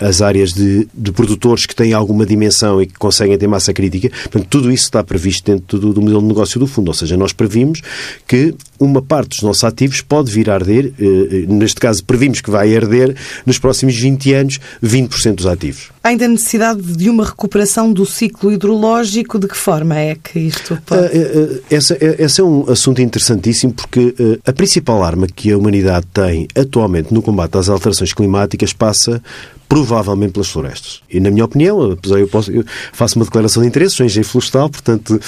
as 0.00 0.20
áreas 0.20 0.52
de, 0.52 0.86
de 0.92 1.12
produtores 1.12 1.64
que 1.64 1.74
têm 1.74 1.92
alguma 1.92 2.26
dimensão 2.26 2.82
e 2.82 2.86
que 2.86 2.94
conseguem 2.94 3.38
ter 3.38 3.46
massa 3.46 3.72
crítica, 3.72 4.10
portanto, 4.24 4.46
tudo 4.48 4.70
isso 4.70 4.84
está 4.84 5.02
previsto 5.02 5.50
dentro 5.50 5.78
do, 5.78 5.92
do 5.92 6.02
modelo 6.02 6.20
de 6.20 6.28
negócio 6.28 6.60
do 6.60 6.66
fundo, 6.66 6.88
ou 6.88 6.94
seja, 6.94 7.16
nós 7.16 7.32
previmos 7.32 7.80
que 8.26 8.54
uma 8.78 9.02
parte 9.02 9.30
dos 9.30 9.42
nossos 9.42 9.64
ativos 9.64 10.00
pode 10.00 10.30
vir 10.30 10.50
a 10.50 10.54
arder, 10.54 10.92
eh, 10.98 11.46
neste 11.48 11.80
caso 11.80 12.04
previmos 12.04 12.40
que 12.40 12.50
vai 12.50 12.76
arder 12.76 13.16
nos 13.44 13.58
próximos 13.58 13.96
20 13.96 14.32
anos 14.34 14.60
20% 14.82 15.34
dos 15.34 15.46
ativos. 15.46 15.90
Ainda 16.02 16.28
necessidade 16.28 16.80
de 16.80 17.10
uma 17.10 17.24
recuperação 17.24 17.77
alteração 17.78 17.92
do 17.92 18.04
ciclo 18.04 18.52
hidrológico, 18.52 19.38
de 19.38 19.46
que 19.46 19.56
forma 19.56 19.96
é 19.96 20.16
que 20.16 20.38
isto 20.38 20.78
pode... 20.84 21.02
Uh, 21.02 21.62
esse, 21.70 21.96
esse 22.18 22.40
é 22.40 22.44
um 22.44 22.68
assunto 22.68 23.00
interessantíssimo 23.00 23.72
porque 23.72 24.14
a 24.44 24.52
principal 24.52 25.02
arma 25.02 25.26
que 25.26 25.52
a 25.52 25.58
humanidade 25.58 26.06
tem 26.12 26.48
atualmente 26.56 27.12
no 27.14 27.22
combate 27.22 27.56
às 27.56 27.68
alterações 27.68 28.12
climáticas 28.12 28.72
passa 28.72 29.22
provavelmente 29.68 30.32
pelas 30.32 30.48
florestas. 30.48 31.02
E, 31.10 31.20
na 31.20 31.30
minha 31.30 31.44
opinião, 31.44 31.92
apesar 31.92 32.18
eu, 32.18 32.26
posso, 32.26 32.50
eu 32.50 32.64
faço 32.92 33.18
uma 33.18 33.24
declaração 33.26 33.62
de 33.62 33.68
interesse, 33.68 33.96
sou 33.96 34.06
engenheiro 34.06 34.28
florestal, 34.28 34.70
portanto, 34.70 35.20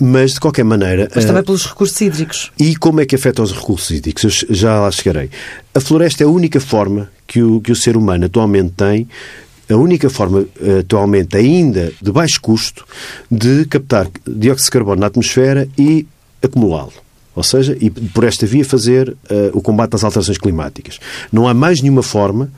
mas 0.00 0.32
de 0.32 0.40
qualquer 0.40 0.64
maneira. 0.64 1.08
Mas 1.14 1.24
também 1.24 1.42
uh, 1.42 1.44
pelos 1.44 1.64
recursos 1.64 2.00
hídricos. 2.00 2.50
E 2.58 2.74
como 2.74 3.00
é 3.00 3.06
que 3.06 3.14
afeta 3.14 3.40
os 3.40 3.52
recursos 3.52 3.90
hídricos? 3.92 4.44
Eu 4.48 4.54
já 4.54 4.80
lá 4.80 4.90
chegarei. 4.90 5.30
A 5.72 5.80
floresta 5.80 6.24
é 6.24 6.26
a 6.26 6.28
única 6.28 6.58
forma 6.58 7.08
que 7.26 7.40
o, 7.40 7.60
que 7.60 7.70
o 7.70 7.76
ser 7.76 7.96
humano 7.96 8.26
atualmente 8.26 8.72
tem 8.76 9.08
a 9.74 9.76
única 9.76 10.08
forma 10.08 10.46
atualmente 10.80 11.36
ainda 11.36 11.92
de 12.00 12.12
baixo 12.12 12.40
custo 12.40 12.84
de 13.30 13.64
captar 13.66 14.08
dióxido 14.26 14.66
de 14.66 14.70
carbono 14.70 15.00
na 15.00 15.08
atmosfera 15.08 15.68
e 15.76 16.06
acumulá-lo. 16.42 17.03
Ou 17.34 17.42
seja, 17.42 17.76
e 17.80 17.90
por 17.90 18.24
esta 18.24 18.46
via 18.46 18.64
fazer 18.64 19.10
uh, 19.10 19.16
o 19.52 19.60
combate 19.60 19.94
às 19.94 20.04
alterações 20.04 20.38
climáticas. 20.38 20.98
Não 21.32 21.48
há 21.48 21.54
mais 21.54 21.80
nenhuma 21.80 22.02
forma 22.02 22.50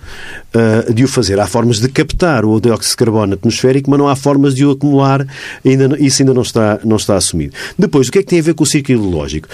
uh, 0.54 0.92
de 0.92 1.04
o 1.04 1.08
fazer. 1.08 1.40
Há 1.40 1.46
formas 1.46 1.80
de 1.80 1.88
captar 1.88 2.44
o 2.44 2.60
dióxido 2.60 2.90
de 2.90 2.96
carbono 2.96 3.34
atmosférico, 3.34 3.90
mas 3.90 3.98
não 3.98 4.08
há 4.08 4.16
formas 4.16 4.54
de 4.54 4.64
o 4.64 4.72
acumular. 4.72 5.26
Ainda, 5.64 5.96
isso 5.98 6.22
ainda 6.22 6.34
não 6.34 6.42
está, 6.42 6.78
não 6.84 6.96
está 6.96 7.16
assumido. 7.16 7.54
Depois, 7.78 8.08
o 8.08 8.12
que 8.12 8.18
é 8.18 8.22
que 8.22 8.28
tem 8.28 8.38
a 8.38 8.42
ver 8.42 8.54
com 8.54 8.64
o 8.64 8.66
ciclo 8.66 8.94
hidrológico? 8.94 9.48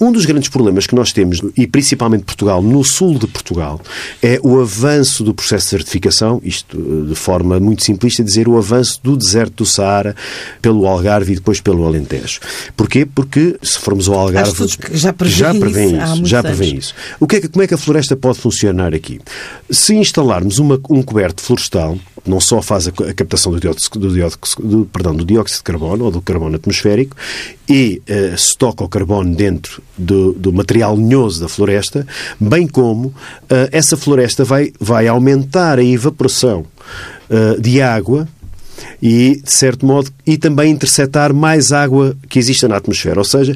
Um 0.00 0.10
dos 0.10 0.24
grandes 0.24 0.48
problemas 0.48 0.86
que 0.86 0.94
nós 0.94 1.12
temos, 1.12 1.40
e 1.56 1.66
principalmente 1.66 2.24
Portugal, 2.24 2.62
no 2.62 2.82
sul 2.82 3.18
de 3.18 3.26
Portugal, 3.26 3.80
é 4.22 4.40
o 4.42 4.60
avanço 4.60 5.22
do 5.22 5.32
processo 5.32 5.66
de 5.66 5.70
certificação, 5.70 6.40
isto 6.44 6.76
eh, 6.76 7.08
de 7.08 7.14
forma 7.14 7.60
muito 7.60 7.84
simplista, 7.84 8.24
dizer 8.24 8.48
o 8.48 8.56
avanço 8.56 9.00
do 9.02 9.16
deserto 9.16 9.58
do 9.58 9.66
Saara 9.66 10.16
pelo 10.60 10.86
Algarve 10.86 11.32
e 11.32 11.34
depois 11.36 11.60
pelo 11.60 11.86
Alentejo. 11.86 12.40
Porquê? 12.76 13.06
Porque 13.06 13.56
se 13.62 13.78
formos 13.78 14.08
ao 14.08 14.18
Algarve 14.18 14.63
que 14.66 14.96
já 14.96 15.12
prevêem 15.12 15.38
já 15.38 15.54
prevê 15.54 15.86
isso. 15.86 16.14
isso 16.14 16.26
já 16.26 16.42
prevê 16.42 16.66
isso. 16.66 16.94
O 17.20 17.26
que 17.26 17.36
é 17.36 17.40
que, 17.40 17.48
como 17.48 17.62
é 17.62 17.66
que 17.66 17.74
a 17.74 17.78
floresta 17.78 18.16
pode 18.16 18.38
funcionar 18.38 18.94
aqui? 18.94 19.20
Se 19.70 19.94
instalarmos 19.94 20.58
uma, 20.58 20.80
um 20.90 21.02
coberto 21.02 21.42
florestal, 21.42 21.98
não 22.26 22.40
só 22.40 22.62
faz 22.62 22.88
a, 22.88 22.90
a 22.90 23.14
captação 23.14 23.52
do 23.52 23.60
dióxido, 23.60 23.98
do, 23.98 24.12
dióxido, 24.12 24.66
do, 24.66 24.84
perdão, 24.86 25.14
do 25.14 25.24
dióxido 25.24 25.58
de 25.58 25.64
carbono 25.64 26.04
ou 26.06 26.10
do 26.10 26.22
carbono 26.22 26.56
atmosférico 26.56 27.16
e 27.68 28.02
uh, 28.08 28.38
se 28.38 28.56
toca 28.56 28.82
o 28.82 28.88
carbono 28.88 29.34
dentro 29.34 29.82
do, 29.96 30.32
do 30.32 30.52
material 30.52 30.96
lenhoso 30.96 31.40
da 31.40 31.48
floresta, 31.48 32.06
bem 32.40 32.66
como 32.66 33.08
uh, 33.08 33.14
essa 33.70 33.96
floresta 33.96 34.44
vai, 34.44 34.72
vai 34.80 35.06
aumentar 35.06 35.78
a 35.78 35.84
evaporação 35.84 36.64
uh, 37.30 37.60
de 37.60 37.80
água 37.80 38.26
e, 39.00 39.40
de 39.42 39.52
certo 39.52 39.86
modo, 39.86 40.10
e 40.26 40.36
também 40.36 40.72
interceptar 40.72 41.34
mais 41.34 41.72
água 41.72 42.16
que 42.28 42.38
exista 42.38 42.66
na 42.68 42.76
atmosfera. 42.76 43.18
Ou 43.18 43.24
seja, 43.24 43.54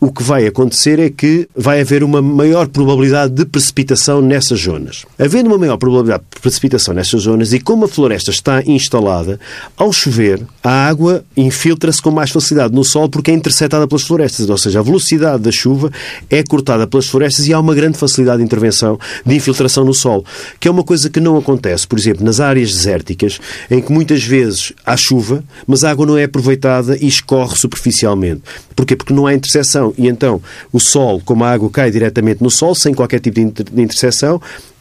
o 0.00 0.10
que 0.10 0.22
vai 0.22 0.46
acontecer 0.46 0.98
é 0.98 1.10
que 1.10 1.46
vai 1.54 1.82
haver 1.82 2.02
uma 2.02 2.22
maior 2.22 2.66
probabilidade 2.68 3.34
de 3.34 3.44
precipitação 3.44 4.22
nessas 4.22 4.60
zonas. 4.60 5.04
Havendo 5.18 5.48
uma 5.48 5.58
maior 5.58 5.76
probabilidade 5.76 6.22
de 6.34 6.40
precipitação 6.40 6.94
nessas 6.94 7.22
zonas 7.22 7.52
e 7.52 7.60
como 7.60 7.84
a 7.84 7.88
floresta 7.88 8.30
está 8.30 8.62
instalada, 8.62 9.38
ao 9.76 9.92
chover, 9.92 10.40
a 10.64 10.88
água 10.88 11.22
infiltra-se 11.36 12.00
com 12.00 12.10
mais 12.10 12.30
facilidade 12.30 12.74
no 12.74 12.82
solo 12.82 13.10
porque 13.10 13.30
é 13.30 13.34
interceptada 13.34 13.86
pelas 13.86 14.02
florestas, 14.02 14.48
ou 14.48 14.56
seja, 14.56 14.80
a 14.80 14.82
velocidade 14.82 15.42
da 15.42 15.52
chuva 15.52 15.92
é 16.30 16.42
cortada 16.42 16.86
pelas 16.86 17.06
florestas 17.06 17.46
e 17.46 17.52
há 17.52 17.60
uma 17.60 17.74
grande 17.74 17.98
facilidade 17.98 18.38
de 18.38 18.44
intervenção, 18.44 18.98
de 19.26 19.34
infiltração 19.34 19.84
no 19.84 19.92
solo, 19.92 20.24
que 20.58 20.66
é 20.66 20.70
uma 20.70 20.82
coisa 20.82 21.10
que 21.10 21.20
não 21.20 21.36
acontece, 21.36 21.86
por 21.86 21.98
exemplo, 21.98 22.24
nas 22.24 22.40
áreas 22.40 22.72
desérticas, 22.72 23.38
em 23.70 23.82
que 23.82 23.92
muitas 23.92 24.24
vezes 24.24 24.72
há 24.86 24.96
chuva, 24.96 25.44
mas 25.66 25.84
a 25.84 25.90
água 25.90 26.06
não 26.06 26.16
é 26.16 26.24
aproveitada 26.24 26.96
e 26.96 27.06
escorre 27.06 27.54
superficialmente. 27.54 28.40
Porquê? 28.74 28.96
Porque 28.96 29.12
não 29.12 29.26
há 29.26 29.34
interseção. 29.34 29.89
E 29.96 30.08
então 30.08 30.40
o 30.72 30.80
sol, 30.80 31.20
como 31.24 31.44
a 31.44 31.50
água 31.50 31.70
cai 31.70 31.90
diretamente 31.90 32.42
no 32.42 32.50
sol, 32.50 32.74
sem 32.74 32.94
qualquer 32.94 33.20
tipo 33.20 33.40
de 33.40 33.82
interseção, 33.82 34.40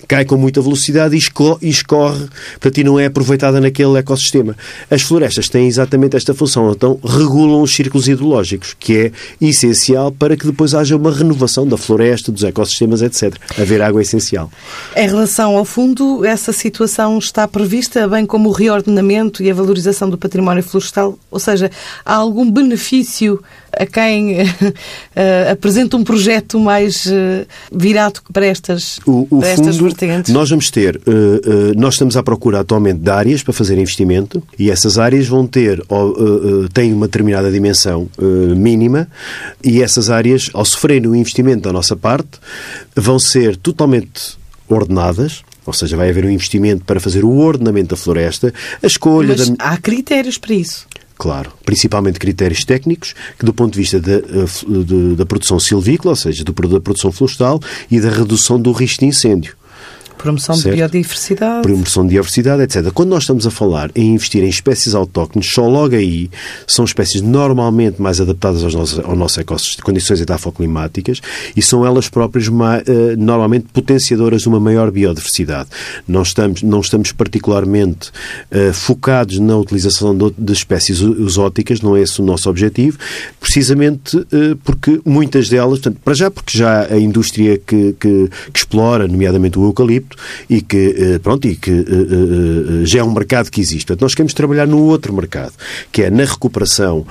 cai 0.09 0.25
com 0.25 0.35
muita 0.35 0.59
velocidade 0.59 1.15
e 1.15 1.69
escorre, 1.69 2.27
para 2.59 2.71
ti 2.71 2.83
não 2.83 2.99
é 2.99 3.05
aproveitada 3.05 3.61
naquele 3.61 3.95
ecossistema. 3.99 4.57
As 4.89 5.03
florestas 5.03 5.47
têm 5.47 5.67
exatamente 5.67 6.17
esta 6.17 6.33
função, 6.33 6.71
então 6.71 6.99
regulam 7.05 7.61
os 7.61 7.71
círculos 7.71 8.07
hidrológicos, 8.07 8.75
que 8.77 8.97
é 8.97 9.11
essencial 9.39 10.11
para 10.11 10.35
que 10.35 10.47
depois 10.47 10.73
haja 10.73 10.97
uma 10.97 11.11
renovação 11.11 11.67
da 11.67 11.77
floresta, 11.77 12.31
dos 12.31 12.43
ecossistemas, 12.43 13.03
etc. 13.03 13.35
Haver 13.55 13.83
água 13.83 14.01
é 14.01 14.03
essencial. 14.03 14.51
Em 14.95 15.07
relação 15.07 15.55
ao 15.55 15.63
fundo, 15.63 16.25
essa 16.25 16.51
situação 16.51 17.19
está 17.19 17.47
prevista, 17.47 18.07
bem 18.07 18.25
como 18.25 18.49
o 18.49 18.51
reordenamento 18.51 19.43
e 19.43 19.51
a 19.51 19.53
valorização 19.53 20.09
do 20.09 20.17
património 20.17 20.63
florestal? 20.63 21.19
Ou 21.29 21.39
seja, 21.39 21.69
há 22.03 22.15
algum 22.15 22.49
benefício 22.49 23.39
a 23.79 23.85
quem 23.85 24.41
uh, 24.41 24.45
apresenta 25.49 25.95
um 25.95 26.03
projeto 26.03 26.59
mais 26.59 27.05
uh, 27.05 27.47
virado 27.71 28.19
para 28.33 28.45
estas, 28.45 28.99
o, 29.05 29.25
o 29.31 29.39
para 29.39 29.49
estas 29.49 29.77
fundo, 29.77 29.85
vertentes? 29.85 30.33
Nós 30.33 30.49
vamos 30.49 30.69
ter, 30.69 30.97
uh, 30.97 31.01
nós 31.77 31.93
estamos 31.93 32.17
à 32.17 32.21
procura 32.21 32.59
atualmente 32.59 32.99
de 32.99 33.09
áreas 33.09 33.41
para 33.41 33.53
fazer 33.53 33.77
investimento 33.77 34.43
e 34.57 34.69
essas 34.69 34.99
áreas 34.99 35.27
vão 35.27 35.47
ter, 35.47 35.81
têm 36.73 36.93
uma 36.93 37.07
determinada 37.07 37.49
dimensão 37.49 38.09
mínima 38.55 39.07
e 39.63 39.81
essas 39.81 40.09
áreas, 40.09 40.49
ao 40.53 40.65
sofrerem 40.65 41.07
o 41.09 41.15
investimento 41.15 41.61
da 41.61 41.73
nossa 41.73 41.95
parte, 41.95 42.31
vão 42.95 43.17
ser 43.17 43.55
totalmente 43.55 44.37
ordenadas, 44.67 45.43
ou 45.65 45.73
seja, 45.73 45.95
vai 45.95 46.09
haver 46.09 46.25
um 46.25 46.29
investimento 46.29 46.83
para 46.83 46.99
fazer 46.99 47.23
o 47.23 47.37
ordenamento 47.37 47.89
da 47.89 47.95
floresta, 47.95 48.53
a 48.81 48.87
escolha 48.87 49.35
Mas 49.37 49.49
da... 49.49 49.55
há 49.59 49.77
critérios 49.77 50.37
para 50.37 50.53
isso. 50.53 50.87
Claro, 51.19 51.51
principalmente 51.65 52.17
critérios 52.17 52.63
técnicos, 52.63 53.13
que 53.37 53.45
do 53.45 53.53
ponto 53.53 53.73
de 53.73 53.79
vista 53.79 53.99
da, 53.99 54.13
eh, 54.13 55.15
da 55.17 55.25
produção 55.25 55.59
silvícola, 55.59 56.13
ou 56.13 56.15
seja, 56.15 56.45
da 56.45 56.53
produção 56.53 57.11
florestal 57.11 57.59
e 57.91 57.99
da 57.99 58.09
redução 58.09 58.57
do 58.57 58.71
risco 58.71 59.01
de 59.01 59.07
incêndio. 59.07 59.58
Promoção 60.19 60.53
certo? 60.53 60.71
de 60.71 60.81
biodiversidade. 60.81 61.61
Promoção 61.61 62.03
de 62.03 62.09
biodiversidade, 62.09 62.61
etc. 62.61 62.91
Quando 62.91 63.09
nós 63.09 63.23
estamos 63.23 63.47
a 63.47 63.49
falar 63.49 63.89
em 63.95 64.15
investir 64.15 64.43
em 64.43 64.49
espécies 64.49 64.93
autóctones, 64.93 65.49
só 65.49 65.65
logo 65.65 65.95
aí 65.95 66.29
são 66.67 66.83
espécies 66.83 67.21
normalmente 67.21 68.01
mais 68.01 68.19
adaptadas 68.19 68.61
aos 68.61 68.75
nossos, 68.75 68.99
ao 68.99 69.15
nosso 69.15 69.39
ecossistema, 69.39 69.85
condições 69.85 70.19
edafoclimáticas, 70.19 71.21
e 71.55 71.61
são 71.61 71.85
elas 71.85 72.09
próprias 72.09 72.47
eh, 72.47 73.15
normalmente 73.17 73.67
potenciadoras 73.71 74.41
de 74.41 74.49
uma 74.49 74.59
maior 74.59 74.91
biodiversidade. 74.91 75.69
Não 76.05 76.21
estamos, 76.21 76.63
não 76.63 76.81
estamos 76.81 77.13
particularmente 77.13 78.09
uh, 78.51 78.73
focados 78.73 79.39
na 79.39 79.55
utilização 79.55 80.15
de, 80.17 80.33
de, 80.37 80.51
espécies 80.51 80.99
exóticas, 80.99 81.79
não 81.79 81.95
é 81.95 82.01
esse 82.01 82.21
o 82.21 82.25
nosso 82.25 82.49
objetivo, 82.49 82.97
precisamente 83.39 84.17
uh, 84.17 84.55
porque 84.65 84.99
muitas 85.05 85.47
delas, 85.47 85.79
portanto, 85.79 86.01
para 86.03 86.13
já 86.13 86.29
porque 86.29 86.57
já 86.57 86.87
a 86.91 86.99
indústria 86.99 87.57
que, 87.57 87.93
que, 87.93 88.29
que 88.51 88.59
explora, 88.59 89.07
nomeadamente 89.07 89.57
o 89.57 89.63
eucalipto, 89.63 90.08
e 90.49 90.61
que, 90.61 90.95
eh, 90.97 91.19
pronto, 91.19 91.47
e 91.47 91.55
que 91.55 91.71
eh, 91.71 91.75
eh, 91.81 92.85
já 92.85 92.99
é 92.99 93.03
um 93.03 93.11
mercado 93.11 93.49
que 93.49 93.61
existe. 93.61 93.85
Portanto, 93.85 94.01
nós 94.01 94.15
queremos 94.15 94.33
trabalhar 94.33 94.67
no 94.67 94.83
outro 94.83 95.13
mercado, 95.13 95.53
que 95.91 96.03
é 96.03 96.09
na 96.09 96.23
recuperação 96.23 97.05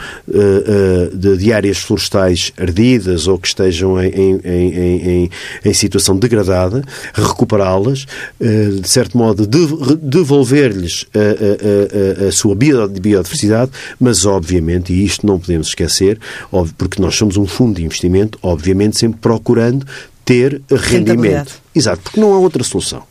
de 1.14 1.52
áreas 1.52 1.78
florestais 1.78 2.52
ardidas 2.58 3.26
ou 3.26 3.38
que 3.38 3.48
estejam 3.48 4.00
em, 4.02 4.40
em, 4.44 5.20
em, 5.24 5.30
em 5.64 5.72
situação 5.72 6.16
degradada, 6.16 6.82
recuperá-las, 7.14 8.06
de 8.38 8.88
certo 8.88 9.16
modo, 9.16 9.46
devolver-lhes 9.46 11.06
a, 11.14 12.24
a, 12.24 12.28
a, 12.28 12.32
sua 12.32 12.54
biodiversidade, 12.54 13.70
mas 13.98 14.24
obviamente, 14.26 14.92
e 14.92 15.04
isto 15.04 15.26
não 15.26 15.38
podemos 15.38 15.68
esquecer, 15.68 16.18
porque 16.76 17.00
nós 17.00 17.16
somos 17.16 17.36
um 17.36 17.46
fundo 17.46 17.76
de 17.76 17.84
investimento, 17.84 18.38
obviamente 18.42 18.98
sempre 18.98 19.20
procurando 19.20 19.86
ter 20.28 20.60
rendimento. 20.70 21.54
Exato, 21.74 22.02
porque 22.02 22.20
não 22.20 22.34
há 22.34 22.38
outra 22.38 22.62
solução. 22.62 23.02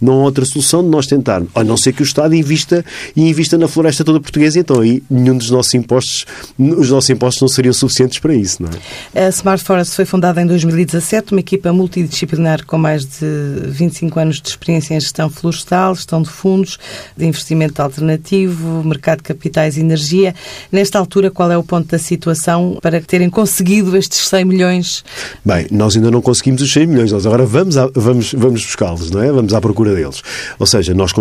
Não 0.00 0.14
há 0.14 0.24
outra 0.24 0.44
solução 0.44 0.82
de 0.82 0.88
nós 0.88 1.06
tentarmos, 1.06 1.50
a 1.54 1.64
não 1.64 1.76
ser 1.76 1.92
que 1.92 2.02
o 2.02 2.04
Estado 2.04 2.34
invista 2.34 2.84
e 3.14 3.28
invista 3.28 3.56
na 3.58 3.68
floresta 3.68 4.04
toda 4.04 4.20
portuguesa, 4.20 4.58
então 4.58 4.80
aí 4.80 5.02
nenhum 5.10 5.36
dos 5.36 5.50
nossos 5.50 5.74
impostos, 5.74 6.26
os 6.58 6.90
nossos 6.90 7.10
impostos 7.10 7.42
não 7.42 7.48
seriam 7.48 7.72
suficientes 7.72 8.18
para 8.18 8.34
isso, 8.34 8.62
não 8.62 8.70
é? 8.70 9.26
A 9.26 9.28
Smart 9.28 9.62
Forest 9.62 9.94
foi 9.94 10.04
fundada 10.04 10.40
em 10.40 10.46
2017, 10.46 11.32
uma 11.32 11.40
equipa 11.40 11.72
multidisciplinar 11.72 12.64
com 12.66 12.78
mais 12.78 13.04
de 13.04 13.26
25 13.66 14.18
anos 14.20 14.40
de 14.40 14.48
experiência 14.48 14.94
em 14.94 15.00
gestão 15.00 15.28
florestal, 15.30 15.94
gestão 15.94 16.22
de 16.22 16.30
fundos, 16.30 16.78
de 17.16 17.26
investimento 17.26 17.80
alternativo, 17.82 18.82
mercado 18.84 19.18
de 19.18 19.24
capitais 19.24 19.76
e 19.76 19.80
energia. 19.80 20.34
Nesta 20.70 20.98
altura, 20.98 21.30
qual 21.30 21.50
é 21.50 21.56
o 21.56 21.62
ponto 21.62 21.88
da 21.88 21.98
situação 21.98 22.78
para 22.80 23.00
terem 23.00 23.30
conseguido 23.30 23.96
estes 23.96 24.28
100 24.28 24.44
milhões? 24.44 25.04
Bem, 25.44 25.66
nós 25.70 25.96
ainda 25.96 26.10
não 26.10 26.22
conseguimos 26.22 26.62
os 26.62 26.72
100 26.72 26.86
milhões, 26.86 27.12
nós 27.12 27.26
agora 27.26 27.44
vamos, 27.44 27.74
vamos, 27.94 28.32
vamos 28.32 28.64
buscá-los, 28.64 29.10
não 29.10 29.22
é? 29.22 29.30
Vamos 29.30 29.52
à 29.52 29.60
procura 29.60 29.73
deles. 29.94 30.22
Ou 30.58 30.66
seja, 30.66 30.94
nós 30.94 31.12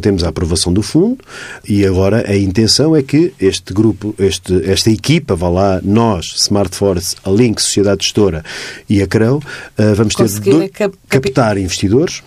temos 0.00 0.24
a 0.24 0.28
aprovação 0.28 0.72
do 0.72 0.82
fundo 0.82 1.18
e 1.68 1.84
agora 1.86 2.24
a 2.28 2.36
intenção 2.36 2.94
é 2.94 3.02
que 3.02 3.32
este 3.40 3.72
grupo, 3.72 4.14
este, 4.18 4.68
esta 4.70 4.90
equipa, 4.90 5.34
vá 5.34 5.48
lá, 5.48 5.80
nós, 5.82 6.34
Smart 6.36 6.74
Force, 6.76 7.16
a 7.24 7.30
Link, 7.30 7.60
Sociedade 7.60 8.04
Gestora 8.04 8.44
e 8.88 9.02
a 9.02 9.06
CREU, 9.06 9.36
uh, 9.36 9.94
vamos 9.94 10.14
ter 10.14 10.28
de 10.28 10.68
cap 10.68 10.96
captar 11.08 11.56
investidores 11.56 12.22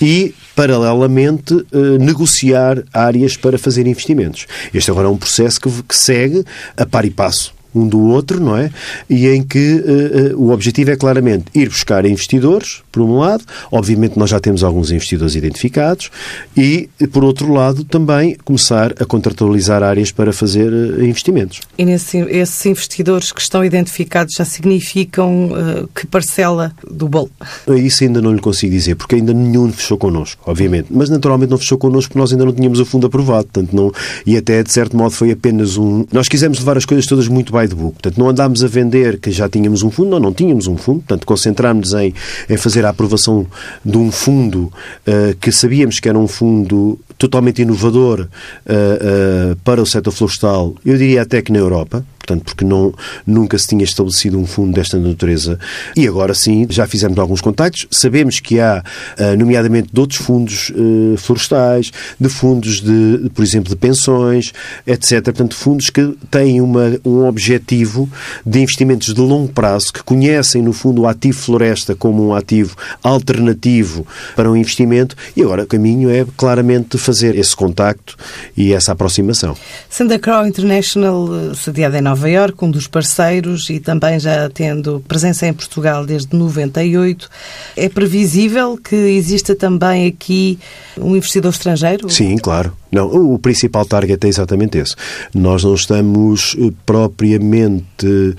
e, 0.00 0.34
paralelamente, 0.54 1.54
eh, 1.72 1.98
negociar 1.98 2.82
áreas 2.92 3.34
para 3.36 3.56
fazer 3.56 3.86
investimentos. 3.86 4.46
Este 4.74 4.90
agora 4.90 5.08
é 5.08 5.10
um 5.10 5.16
processo 5.16 5.58
que, 5.58 5.70
que 5.84 5.96
segue 5.96 6.44
a 6.76 6.84
par 6.84 7.06
e 7.06 7.10
passo 7.10 7.53
um 7.74 7.86
do 7.88 8.00
outro, 8.00 8.40
não 8.40 8.56
é? 8.56 8.70
E 9.08 9.28
em 9.28 9.42
que 9.42 9.74
uh, 9.74 10.36
uh, 10.36 10.42
o 10.42 10.52
objetivo 10.52 10.90
é 10.90 10.96
claramente 10.96 11.46
ir 11.54 11.68
buscar 11.68 12.04
investidores, 12.04 12.82
por 12.92 13.02
um 13.02 13.18
lado, 13.18 13.44
obviamente 13.70 14.18
nós 14.18 14.30
já 14.30 14.38
temos 14.38 14.62
alguns 14.62 14.90
investidores 14.90 15.34
identificados, 15.34 16.10
e, 16.56 16.88
por 17.12 17.24
outro 17.24 17.52
lado, 17.52 17.84
também 17.84 18.36
começar 18.44 18.92
a 19.00 19.04
contratualizar 19.04 19.82
áreas 19.82 20.12
para 20.12 20.32
fazer 20.32 20.72
uh, 20.72 21.04
investimentos. 21.04 21.60
E 21.76 21.84
nesse, 21.84 22.18
esses 22.18 22.64
investidores 22.66 23.32
que 23.32 23.40
estão 23.40 23.64
identificados 23.64 24.34
já 24.36 24.44
significam 24.44 25.50
que 25.94 26.06
parcela 26.06 26.72
do 26.88 27.08
bolo? 27.08 27.30
Isso 27.76 28.04
ainda 28.04 28.20
não 28.20 28.32
lhe 28.32 28.40
consigo 28.40 28.72
dizer, 28.72 28.94
porque 28.94 29.16
ainda 29.16 29.32
nenhum 29.32 29.72
fechou 29.72 29.98
connosco, 29.98 30.42
obviamente. 30.46 30.88
Mas 30.90 31.08
naturalmente 31.08 31.50
não 31.50 31.58
fechou 31.58 31.78
connosco 31.78 32.10
porque 32.10 32.18
nós 32.18 32.32
ainda 32.32 32.44
não 32.44 32.52
tínhamos 32.52 32.80
o 32.80 32.84
fundo 32.84 33.06
aprovado, 33.06 33.46
portanto, 33.46 33.74
não, 33.74 33.92
e 34.26 34.36
até 34.36 34.62
de 34.62 34.72
certo 34.72 34.96
modo 34.96 35.10
foi 35.10 35.30
apenas 35.30 35.76
um. 35.76 36.04
Nós 36.12 36.28
quisemos 36.28 36.58
levar 36.58 36.76
as 36.76 36.84
coisas 36.84 37.06
todas 37.06 37.28
muito 37.28 37.52
by 37.52 37.63
the 37.68 37.74
book. 37.74 37.94
Portanto, 37.94 38.18
não 38.18 38.28
andámos 38.28 38.62
a 38.64 38.66
vender 38.66 39.18
que 39.18 39.30
já 39.30 39.48
tínhamos 39.48 39.82
um 39.82 39.90
fundo, 39.90 40.10
não, 40.10 40.20
não 40.20 40.32
tínhamos 40.32 40.66
um 40.66 40.76
fundo, 40.76 41.00
portanto, 41.00 41.26
concentrámos-nos 41.26 42.00
em, 42.00 42.14
em 42.48 42.56
fazer 42.56 42.84
a 42.84 42.90
aprovação 42.90 43.46
de 43.84 43.96
um 43.96 44.10
fundo 44.10 44.72
uh, 45.06 45.36
que 45.40 45.50
sabíamos 45.52 46.00
que 46.00 46.08
era 46.08 46.18
um 46.18 46.28
fundo 46.28 46.98
totalmente 47.18 47.62
inovador 47.62 48.20
uh, 48.20 49.52
uh, 49.52 49.56
para 49.64 49.80
o 49.80 49.86
setor 49.86 50.12
florestal, 50.12 50.74
eu 50.84 50.96
diria 50.96 51.22
até 51.22 51.40
que 51.42 51.52
na 51.52 51.58
Europa, 51.58 52.04
portanto, 52.24 52.44
porque 52.44 52.64
não, 52.64 52.92
nunca 53.26 53.58
se 53.58 53.68
tinha 53.68 53.84
estabelecido 53.84 54.38
um 54.38 54.46
fundo 54.46 54.72
desta 54.74 54.98
natureza. 54.98 55.58
E 55.94 56.08
agora 56.08 56.34
sim, 56.34 56.66
já 56.70 56.86
fizemos 56.86 57.18
alguns 57.18 57.40
contactos. 57.40 57.86
Sabemos 57.90 58.40
que 58.40 58.58
há, 58.58 58.82
eh, 59.18 59.36
nomeadamente, 59.36 59.90
de 59.92 60.00
outros 60.00 60.18
fundos 60.18 60.72
eh, 60.74 61.16
florestais, 61.18 61.92
de 62.18 62.28
fundos, 62.28 62.80
de, 62.80 63.30
por 63.34 63.44
exemplo, 63.44 63.68
de 63.68 63.76
pensões, 63.76 64.52
etc. 64.86 65.22
Portanto, 65.22 65.54
fundos 65.54 65.90
que 65.90 66.16
têm 66.30 66.60
uma, 66.60 66.98
um 67.04 67.26
objetivo 67.26 68.08
de 68.44 68.60
investimentos 68.60 69.12
de 69.12 69.20
longo 69.20 69.52
prazo, 69.52 69.92
que 69.92 70.02
conhecem, 70.02 70.62
no 70.62 70.72
fundo, 70.72 71.02
o 71.02 71.06
ativo 71.06 71.38
floresta 71.38 71.94
como 71.94 72.28
um 72.28 72.34
ativo 72.34 72.74
alternativo 73.02 74.06
para 74.34 74.50
um 74.50 74.56
investimento. 74.56 75.14
E 75.36 75.42
agora 75.42 75.64
o 75.64 75.66
caminho 75.66 76.08
é 76.08 76.24
claramente 76.36 76.96
fazer 76.96 77.36
esse 77.36 77.54
contacto 77.54 78.16
e 78.56 78.72
essa 78.72 78.92
aproximação. 78.92 79.56
Santa 79.90 80.18
Crow 80.18 80.46
International, 80.46 81.28
eh, 81.34 81.54
sediada 81.54 81.98
em 81.98 82.00
Nova 82.00 82.13
Nova 82.14 82.30
Iorque, 82.30 82.64
um 82.64 82.70
dos 82.70 82.86
parceiros, 82.86 83.68
e 83.70 83.80
também 83.80 84.20
já 84.20 84.48
tendo 84.48 85.02
presença 85.08 85.48
em 85.48 85.52
Portugal 85.52 86.06
desde 86.06 86.36
98. 86.36 87.28
É 87.76 87.88
previsível 87.88 88.78
que 88.78 88.94
exista 88.94 89.56
também 89.56 90.06
aqui 90.06 90.56
um 90.96 91.16
investidor 91.16 91.50
estrangeiro? 91.50 92.08
Sim, 92.08 92.38
claro. 92.38 92.72
Não, 92.92 93.08
o 93.08 93.36
principal 93.36 93.84
target 93.84 94.24
é 94.24 94.28
exatamente 94.28 94.78
esse. 94.78 94.94
Nós 95.34 95.64
não 95.64 95.74
estamos 95.74 96.54
eh, 96.56 96.70
propriamente 96.86 98.36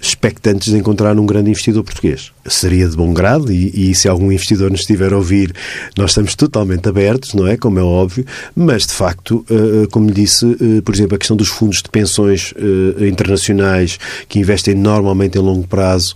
expectantes 0.00 0.72
de 0.72 0.78
encontrar 0.78 1.18
um 1.18 1.26
grande 1.26 1.50
investidor 1.50 1.84
português. 1.84 2.32
Seria 2.46 2.88
de 2.88 2.96
bom 2.96 3.12
grado 3.12 3.52
e, 3.52 3.90
e, 3.90 3.94
se 3.94 4.08
algum 4.08 4.32
investidor 4.32 4.70
nos 4.70 4.80
estiver 4.80 5.12
a 5.12 5.16
ouvir, 5.16 5.54
nós 5.96 6.10
estamos 6.10 6.34
totalmente 6.34 6.88
abertos, 6.88 7.34
não 7.34 7.46
é? 7.46 7.56
Como 7.56 7.78
é 7.78 7.82
óbvio, 7.82 8.24
mas 8.54 8.86
de 8.86 8.92
facto, 8.92 9.44
eh, 9.48 9.86
como 9.90 10.10
disse, 10.10 10.46
eh, 10.60 10.80
por 10.80 10.94
exemplo, 10.94 11.14
a 11.14 11.18
questão 11.18 11.36
dos 11.36 11.48
fundos 11.48 11.82
de 11.82 11.88
pensões 11.88 12.52
internacionais 13.00 13.98
que 14.28 14.38
investem 14.38 14.74
normalmente 14.74 15.38
em 15.38 15.40
longo 15.40 15.66
prazo 15.66 16.14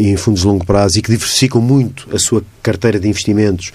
e 0.00 0.08
em 0.08 0.16
fundos 0.16 0.42
de 0.42 0.46
longo 0.46 0.64
prazo 0.64 0.98
e 0.98 1.02
que 1.02 1.10
diversificam 1.10 1.60
muito 1.60 2.08
a 2.14 2.18
sua 2.18 2.42
carteira 2.62 2.98
de 2.98 3.08
investimentos, 3.08 3.72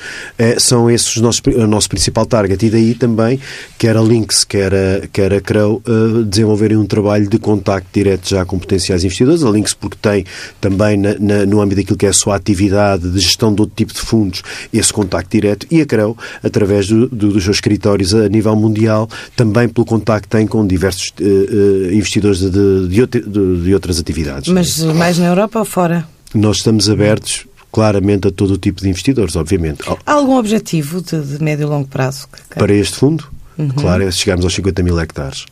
são 0.59 0.89
esses 0.89 1.15
os 1.15 1.21
nossos, 1.21 1.41
o 1.45 1.67
nosso 1.67 1.89
principal 1.89 2.25
target. 2.25 2.65
E 2.65 2.69
daí 2.69 2.93
também, 2.93 3.39
quer 3.77 3.95
a 3.95 4.01
Lynx, 4.01 4.43
quer 4.43 4.73
a, 4.73 5.07
quer 5.11 5.33
a 5.33 5.41
Crow, 5.41 5.81
desenvolverem 6.25 6.77
um 6.77 6.85
trabalho 6.85 7.29
de 7.29 7.37
contacto 7.37 7.87
direto 7.93 8.29
já 8.29 8.45
com 8.45 8.57
potenciais 8.57 9.03
investidores 9.03 9.43
a 9.43 9.49
Links 9.49 9.73
porque 9.73 9.97
tem 10.01 10.25
também 10.59 10.97
na, 10.97 11.15
na, 11.19 11.45
no 11.45 11.61
âmbito 11.61 11.70
daquilo 11.75 11.97
que 11.97 12.05
é 12.05 12.09
a 12.09 12.13
sua 12.13 12.35
atividade 12.35 13.09
de 13.09 13.19
gestão 13.19 13.53
de 13.53 13.61
outro 13.61 13.75
tipo 13.75 13.93
de 13.93 13.99
fundos 13.99 14.41
esse 14.73 14.91
contacto 14.91 15.31
direto 15.31 15.67
e 15.69 15.81
a 15.81 15.85
CREO, 15.85 16.17
através 16.43 16.87
do, 16.87 17.07
do, 17.07 17.31
dos 17.33 17.43
seus 17.43 17.57
escritórios 17.57 18.13
a 18.13 18.27
nível 18.27 18.55
mundial, 18.55 19.09
também 19.35 19.67
pelo 19.67 19.85
contacto 19.85 20.27
que 20.27 20.37
tem 20.37 20.47
com 20.47 20.65
diversos 20.65 21.13
uh, 21.19 21.93
investidores 21.93 22.39
de, 22.39 22.49
de, 22.87 23.05
de, 23.05 23.63
de, 23.63 23.73
outras 23.73 23.99
atividades. 23.99 24.51
Mas 24.51 24.79
mais 24.81 25.17
na 25.17 25.27
Europa 25.27 25.59
ou 25.59 25.65
fora? 25.65 26.07
Nós 26.33 26.57
estamos 26.57 26.89
abertos 26.89 27.45
claramente 27.71 28.27
a 28.27 28.31
todo 28.31 28.51
o 28.51 28.57
tipo 28.57 28.81
de 28.81 28.89
investidores, 28.89 29.35
obviamente. 29.35 29.83
Há 30.05 30.13
algum 30.13 30.35
objetivo 30.37 31.01
de, 31.01 31.19
de 31.21 31.43
médio 31.43 31.63
e 31.63 31.69
longo 31.69 31.87
prazo? 31.87 32.27
Para 32.55 32.73
este 32.73 32.97
fundo? 32.97 33.25
Uhum. 33.57 33.69
Claro, 33.69 34.03
é 34.03 34.11
chegarmos 34.11 34.45
aos 34.45 34.53
50 34.53 34.83
mil 34.83 34.99
hectares 34.99 35.45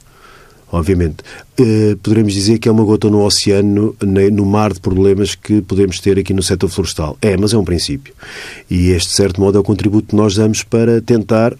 obviamente. 0.71 1.17
Uh, 1.59 1.97
poderemos 1.97 2.33
dizer 2.33 2.59
que 2.59 2.69
é 2.69 2.71
uma 2.71 2.83
gota 2.83 3.09
no 3.09 3.23
oceano, 3.23 3.95
no 4.31 4.45
mar 4.45 4.73
de 4.73 4.79
problemas 4.79 5.35
que 5.35 5.61
podemos 5.61 5.99
ter 5.99 6.17
aqui 6.17 6.33
no 6.33 6.43
setor 6.43 6.69
florestal. 6.69 7.17
É, 7.21 7.35
mas 7.35 7.53
é 7.53 7.57
um 7.57 7.65
princípio. 7.65 8.13
E 8.69 8.89
este, 8.91 9.09
de 9.09 9.15
certo 9.15 9.41
modo, 9.41 9.57
é 9.57 9.61
o 9.61 9.63
contributo 9.63 10.09
que 10.09 10.15
nós 10.15 10.35
damos 10.35 10.63
para 10.63 11.01
tentar 11.01 11.55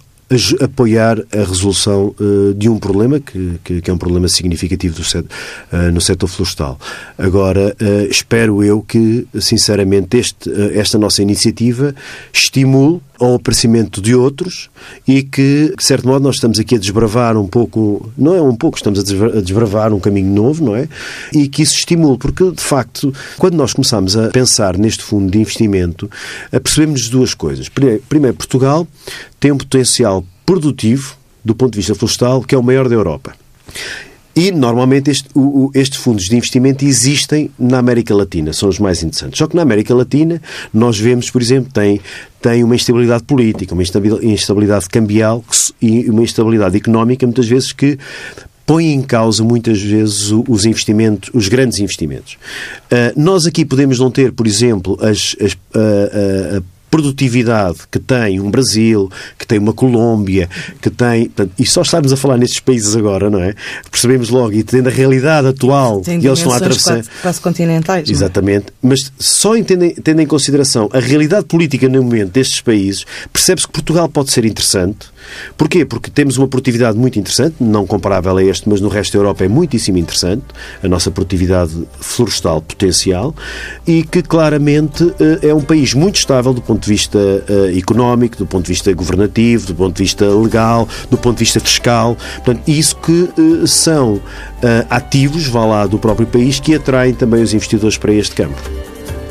apoiar 0.62 1.20
a 1.32 1.44
resolução 1.44 2.14
uh, 2.20 2.54
de 2.54 2.70
um 2.70 2.78
problema 2.78 3.20
que, 3.20 3.60
é 3.84 3.92
um 3.92 3.98
problema 3.98 4.28
significativo 4.28 5.02
uh, 5.02 5.92
no 5.92 6.00
setor 6.00 6.28
florestal. 6.28 6.80
Agora, 7.18 7.76
espero 8.10 8.64
eu 8.64 8.82
que, 8.82 9.28
sinceramente, 9.40 10.18
este, 10.18 10.50
esta 10.74 11.00
nossa 11.00 11.22
iniciativa 11.22 11.96
estimule 12.32 13.02
ao 13.20 13.36
aparecimento 13.36 14.02
de 14.02 14.16
outros 14.16 14.70
e 15.08 15.22
que, 15.22 15.74
de 15.78 15.84
certo 15.84 16.08
modo, 16.08 16.24
nós 16.24 16.36
estamos 16.36 16.60
aqui 16.60 16.76
a 16.76 16.78
desbravar 16.78 17.38
um 17.38 17.48
pouco, 17.48 18.12
não 18.18 18.36
é 18.36 18.42
um 18.42 18.56
pouco, 18.56 18.78
estamos 18.78 19.00
a 19.00 19.42
desbravar 19.42 19.94
um 19.94 20.00
caminho 20.00 20.34
novo, 20.34 20.64
não 20.64 20.76
é? 20.76 20.88
E 21.34 21.48
que 21.48 21.62
isso 21.62 21.76
estimule, 21.76 22.18
porque, 22.18 22.50
de 22.52 22.64
facto, 22.64 23.14
quando 23.38 23.56
nós 23.56 23.74
começamos 23.74 24.16
a 24.16 24.30
pensar 24.30 24.78
neste 24.78 25.04
fundo 25.04 25.32
de 25.32 25.40
investimento, 25.40 26.10
percebemos 26.64 27.10
duas 27.10 27.34
coisas. 27.34 27.70
Primeiro, 27.70 28.38
Portugal 28.38 28.88
tem 29.40 29.52
um 29.52 29.58
potencial 29.58 30.26
produtivo 30.46 31.16
do 31.44 31.56
ponto 31.56 31.74
de 31.74 31.78
vista 31.78 31.96
florestal 31.96 32.42
que 32.44 32.56
é 32.56 32.58
o 32.58 32.64
maior 32.64 32.88
da 32.88 32.96
Europa. 32.96 33.34
E, 34.36 34.52
normalmente, 34.52 35.10
estes 35.10 35.98
fundos 36.00 36.26
de 36.26 36.36
investimento 36.36 36.86
existem 36.86 37.52
na 37.58 37.80
América 37.80 38.16
Latina, 38.16 38.54
são 38.54 38.70
os 38.70 38.80
mais 38.80 39.04
interessantes. 39.04 39.38
Só 39.38 39.48
que 39.48 39.56
na 39.56 39.64
América 39.64 39.94
Latina, 39.94 40.42
nós 40.74 40.98
vemos, 40.98 41.30
por 41.30 41.42
exemplo, 41.42 41.72
tem, 41.74 42.00
tem 42.42 42.64
uma 42.64 42.76
instabilidade 42.76 43.24
política, 43.24 43.74
uma 43.74 43.84
instabilidade 43.84 44.88
cambial 44.88 45.44
e 45.82 46.10
uma 46.10 46.24
instabilidade 46.24 46.78
económica, 46.78 47.26
muitas 47.26 47.48
vezes, 47.48 47.74
que 47.74 47.98
põe 48.66 48.94
em 48.94 49.02
causa 49.02 49.44
muitas 49.44 49.82
vezes 49.82 50.32
os 50.48 50.64
investimentos, 50.64 51.32
os 51.34 51.48
grandes 51.48 51.80
investimentos. 51.80 52.38
Uh, 52.86 53.20
nós 53.20 53.48
aqui 53.48 53.66
podemos 53.66 53.98
não 53.98 54.12
ter, 54.12 54.32
por 54.32 54.46
exemplo, 54.46 54.96
as, 55.02 55.36
as, 55.42 55.58
a, 55.74 56.58
a 56.58 56.62
produtividade 56.90 57.80
que 57.92 58.00
tem 58.00 58.40
um 58.40 58.50
Brasil, 58.50 59.10
que 59.38 59.46
tem 59.46 59.60
uma 59.60 59.74
Colômbia, 59.74 60.50
que 60.82 60.90
tem. 60.90 61.26
Portanto, 61.26 61.54
e 61.58 61.66
só 61.66 61.82
estarmos 61.82 62.12
a 62.12 62.18
falar 62.18 62.38
nestes 62.38 62.60
países 62.60 62.96
agora, 62.96 63.30
não 63.30 63.40
é? 63.40 63.54
Percebemos 63.90 64.30
logo, 64.30 64.54
e 64.54 64.64
tendo 64.64 64.88
a 64.88 64.92
realidade 64.92 65.48
atual 65.48 66.02
que 66.02 66.12
eles 66.12 66.40
estão 66.40 66.52
a 66.52 66.58
atravessar. 66.58 67.04
Quase 67.22 67.42
continentais. 67.42 68.10
É? 68.10 68.12
Exatamente. 68.12 68.68
Mas 68.82 69.12
só 69.20 69.54
tendo, 69.64 69.90
tendo 70.02 70.22
em 70.22 70.28
consideração 70.28 70.90
a 70.94 71.00
realidade 71.00 71.46
política 71.46 71.88
no 71.88 72.04
momento 72.04 72.32
destes 72.32 72.62
países, 72.62 73.06
percebe-se 73.32 73.68
que 73.68 73.74
Portugal 73.74 74.10
pode 74.10 74.32
ser 74.32 74.46
interessante. 74.46 75.08
Porquê? 75.58 75.86
Porque 75.86 76.10
temos 76.10 76.38
uma 76.38 76.48
produtividade 76.48 76.98
muito 76.98 77.20
interessante, 77.20 77.56
não 77.60 77.86
comparável 77.86 78.38
a 78.38 78.44
este, 78.44 78.68
mas 78.68 78.82
no 78.82 78.90
resto 78.90 79.14
da 79.14 79.20
Europa 79.20 79.46
é 79.46 79.48
muitíssimo 79.48 79.98
interessante, 79.98 80.44
a 80.84 80.88
nossa 80.88 81.12
produtividade 81.12 81.88
florestal 82.00 82.62
potencial, 82.62 83.36
e 83.86 84.04
que 84.04 84.22
claramente 84.22 85.14
eh, 85.20 85.50
é 85.50 85.54
um 85.54 85.62
país 85.62 85.94
muito 85.94 86.16
estável 86.18 86.54
do 86.54 86.62
ponto 86.62 86.84
de 86.84 86.90
vista 86.90 87.18
uh, 87.18 87.78
económico, 87.78 88.38
do 88.38 88.46
ponto 88.46 88.66
de 88.66 88.74
vista 88.74 88.92
governativo, 88.94 89.68
do 89.68 89.76
ponto 89.76 89.96
de 89.96 90.04
vista 90.04 90.26
legal, 90.26 90.88
do 91.10 91.18
ponto 91.18 91.38
de 91.38 91.44
vista 91.44 91.60
fiscal. 91.60 92.18
Portanto, 92.44 92.62
isso 92.68 92.96
que 92.98 93.30
uh, 93.38 93.68
são 93.68 94.22
ativos, 94.90 95.48
vá 95.48 95.66
lá, 95.66 95.86
do 95.86 95.98
próprio 95.98 96.28
país, 96.28 96.60
que 96.60 96.76
atraem 96.76 97.14
também 97.14 97.42
os 97.42 97.54
investidores 97.54 97.98
para 97.98 98.14
este 98.14 98.36
campo. 98.36 98.60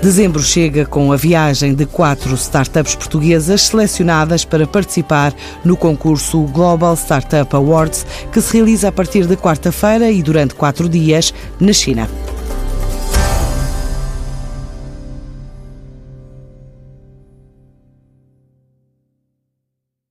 Dezembro 0.01 0.41
chega 0.41 0.87
com 0.87 1.13
a 1.13 1.17
viagem 1.17 1.75
de 1.75 1.85
quatro 1.85 2.37
startups 2.37 2.95
portuguesas 2.95 3.63
selecionadas 3.63 4.45
para 4.45 4.65
participar 4.65 5.35
no 5.65 5.77
concurso 5.77 6.43
Global 6.43 6.95
Startup 6.95 7.55
Awards, 7.55 8.07
que 8.33 8.41
se 8.41 8.55
realiza 8.55 8.89
a 8.89 8.93
partir 8.93 9.27
de 9.27 9.37
quarta-feira 9.37 10.09
e 10.09 10.23
durante 10.23 10.55
quatro 10.55 10.89
dias 10.89 11.35
na 11.59 11.73
China. 11.73 12.09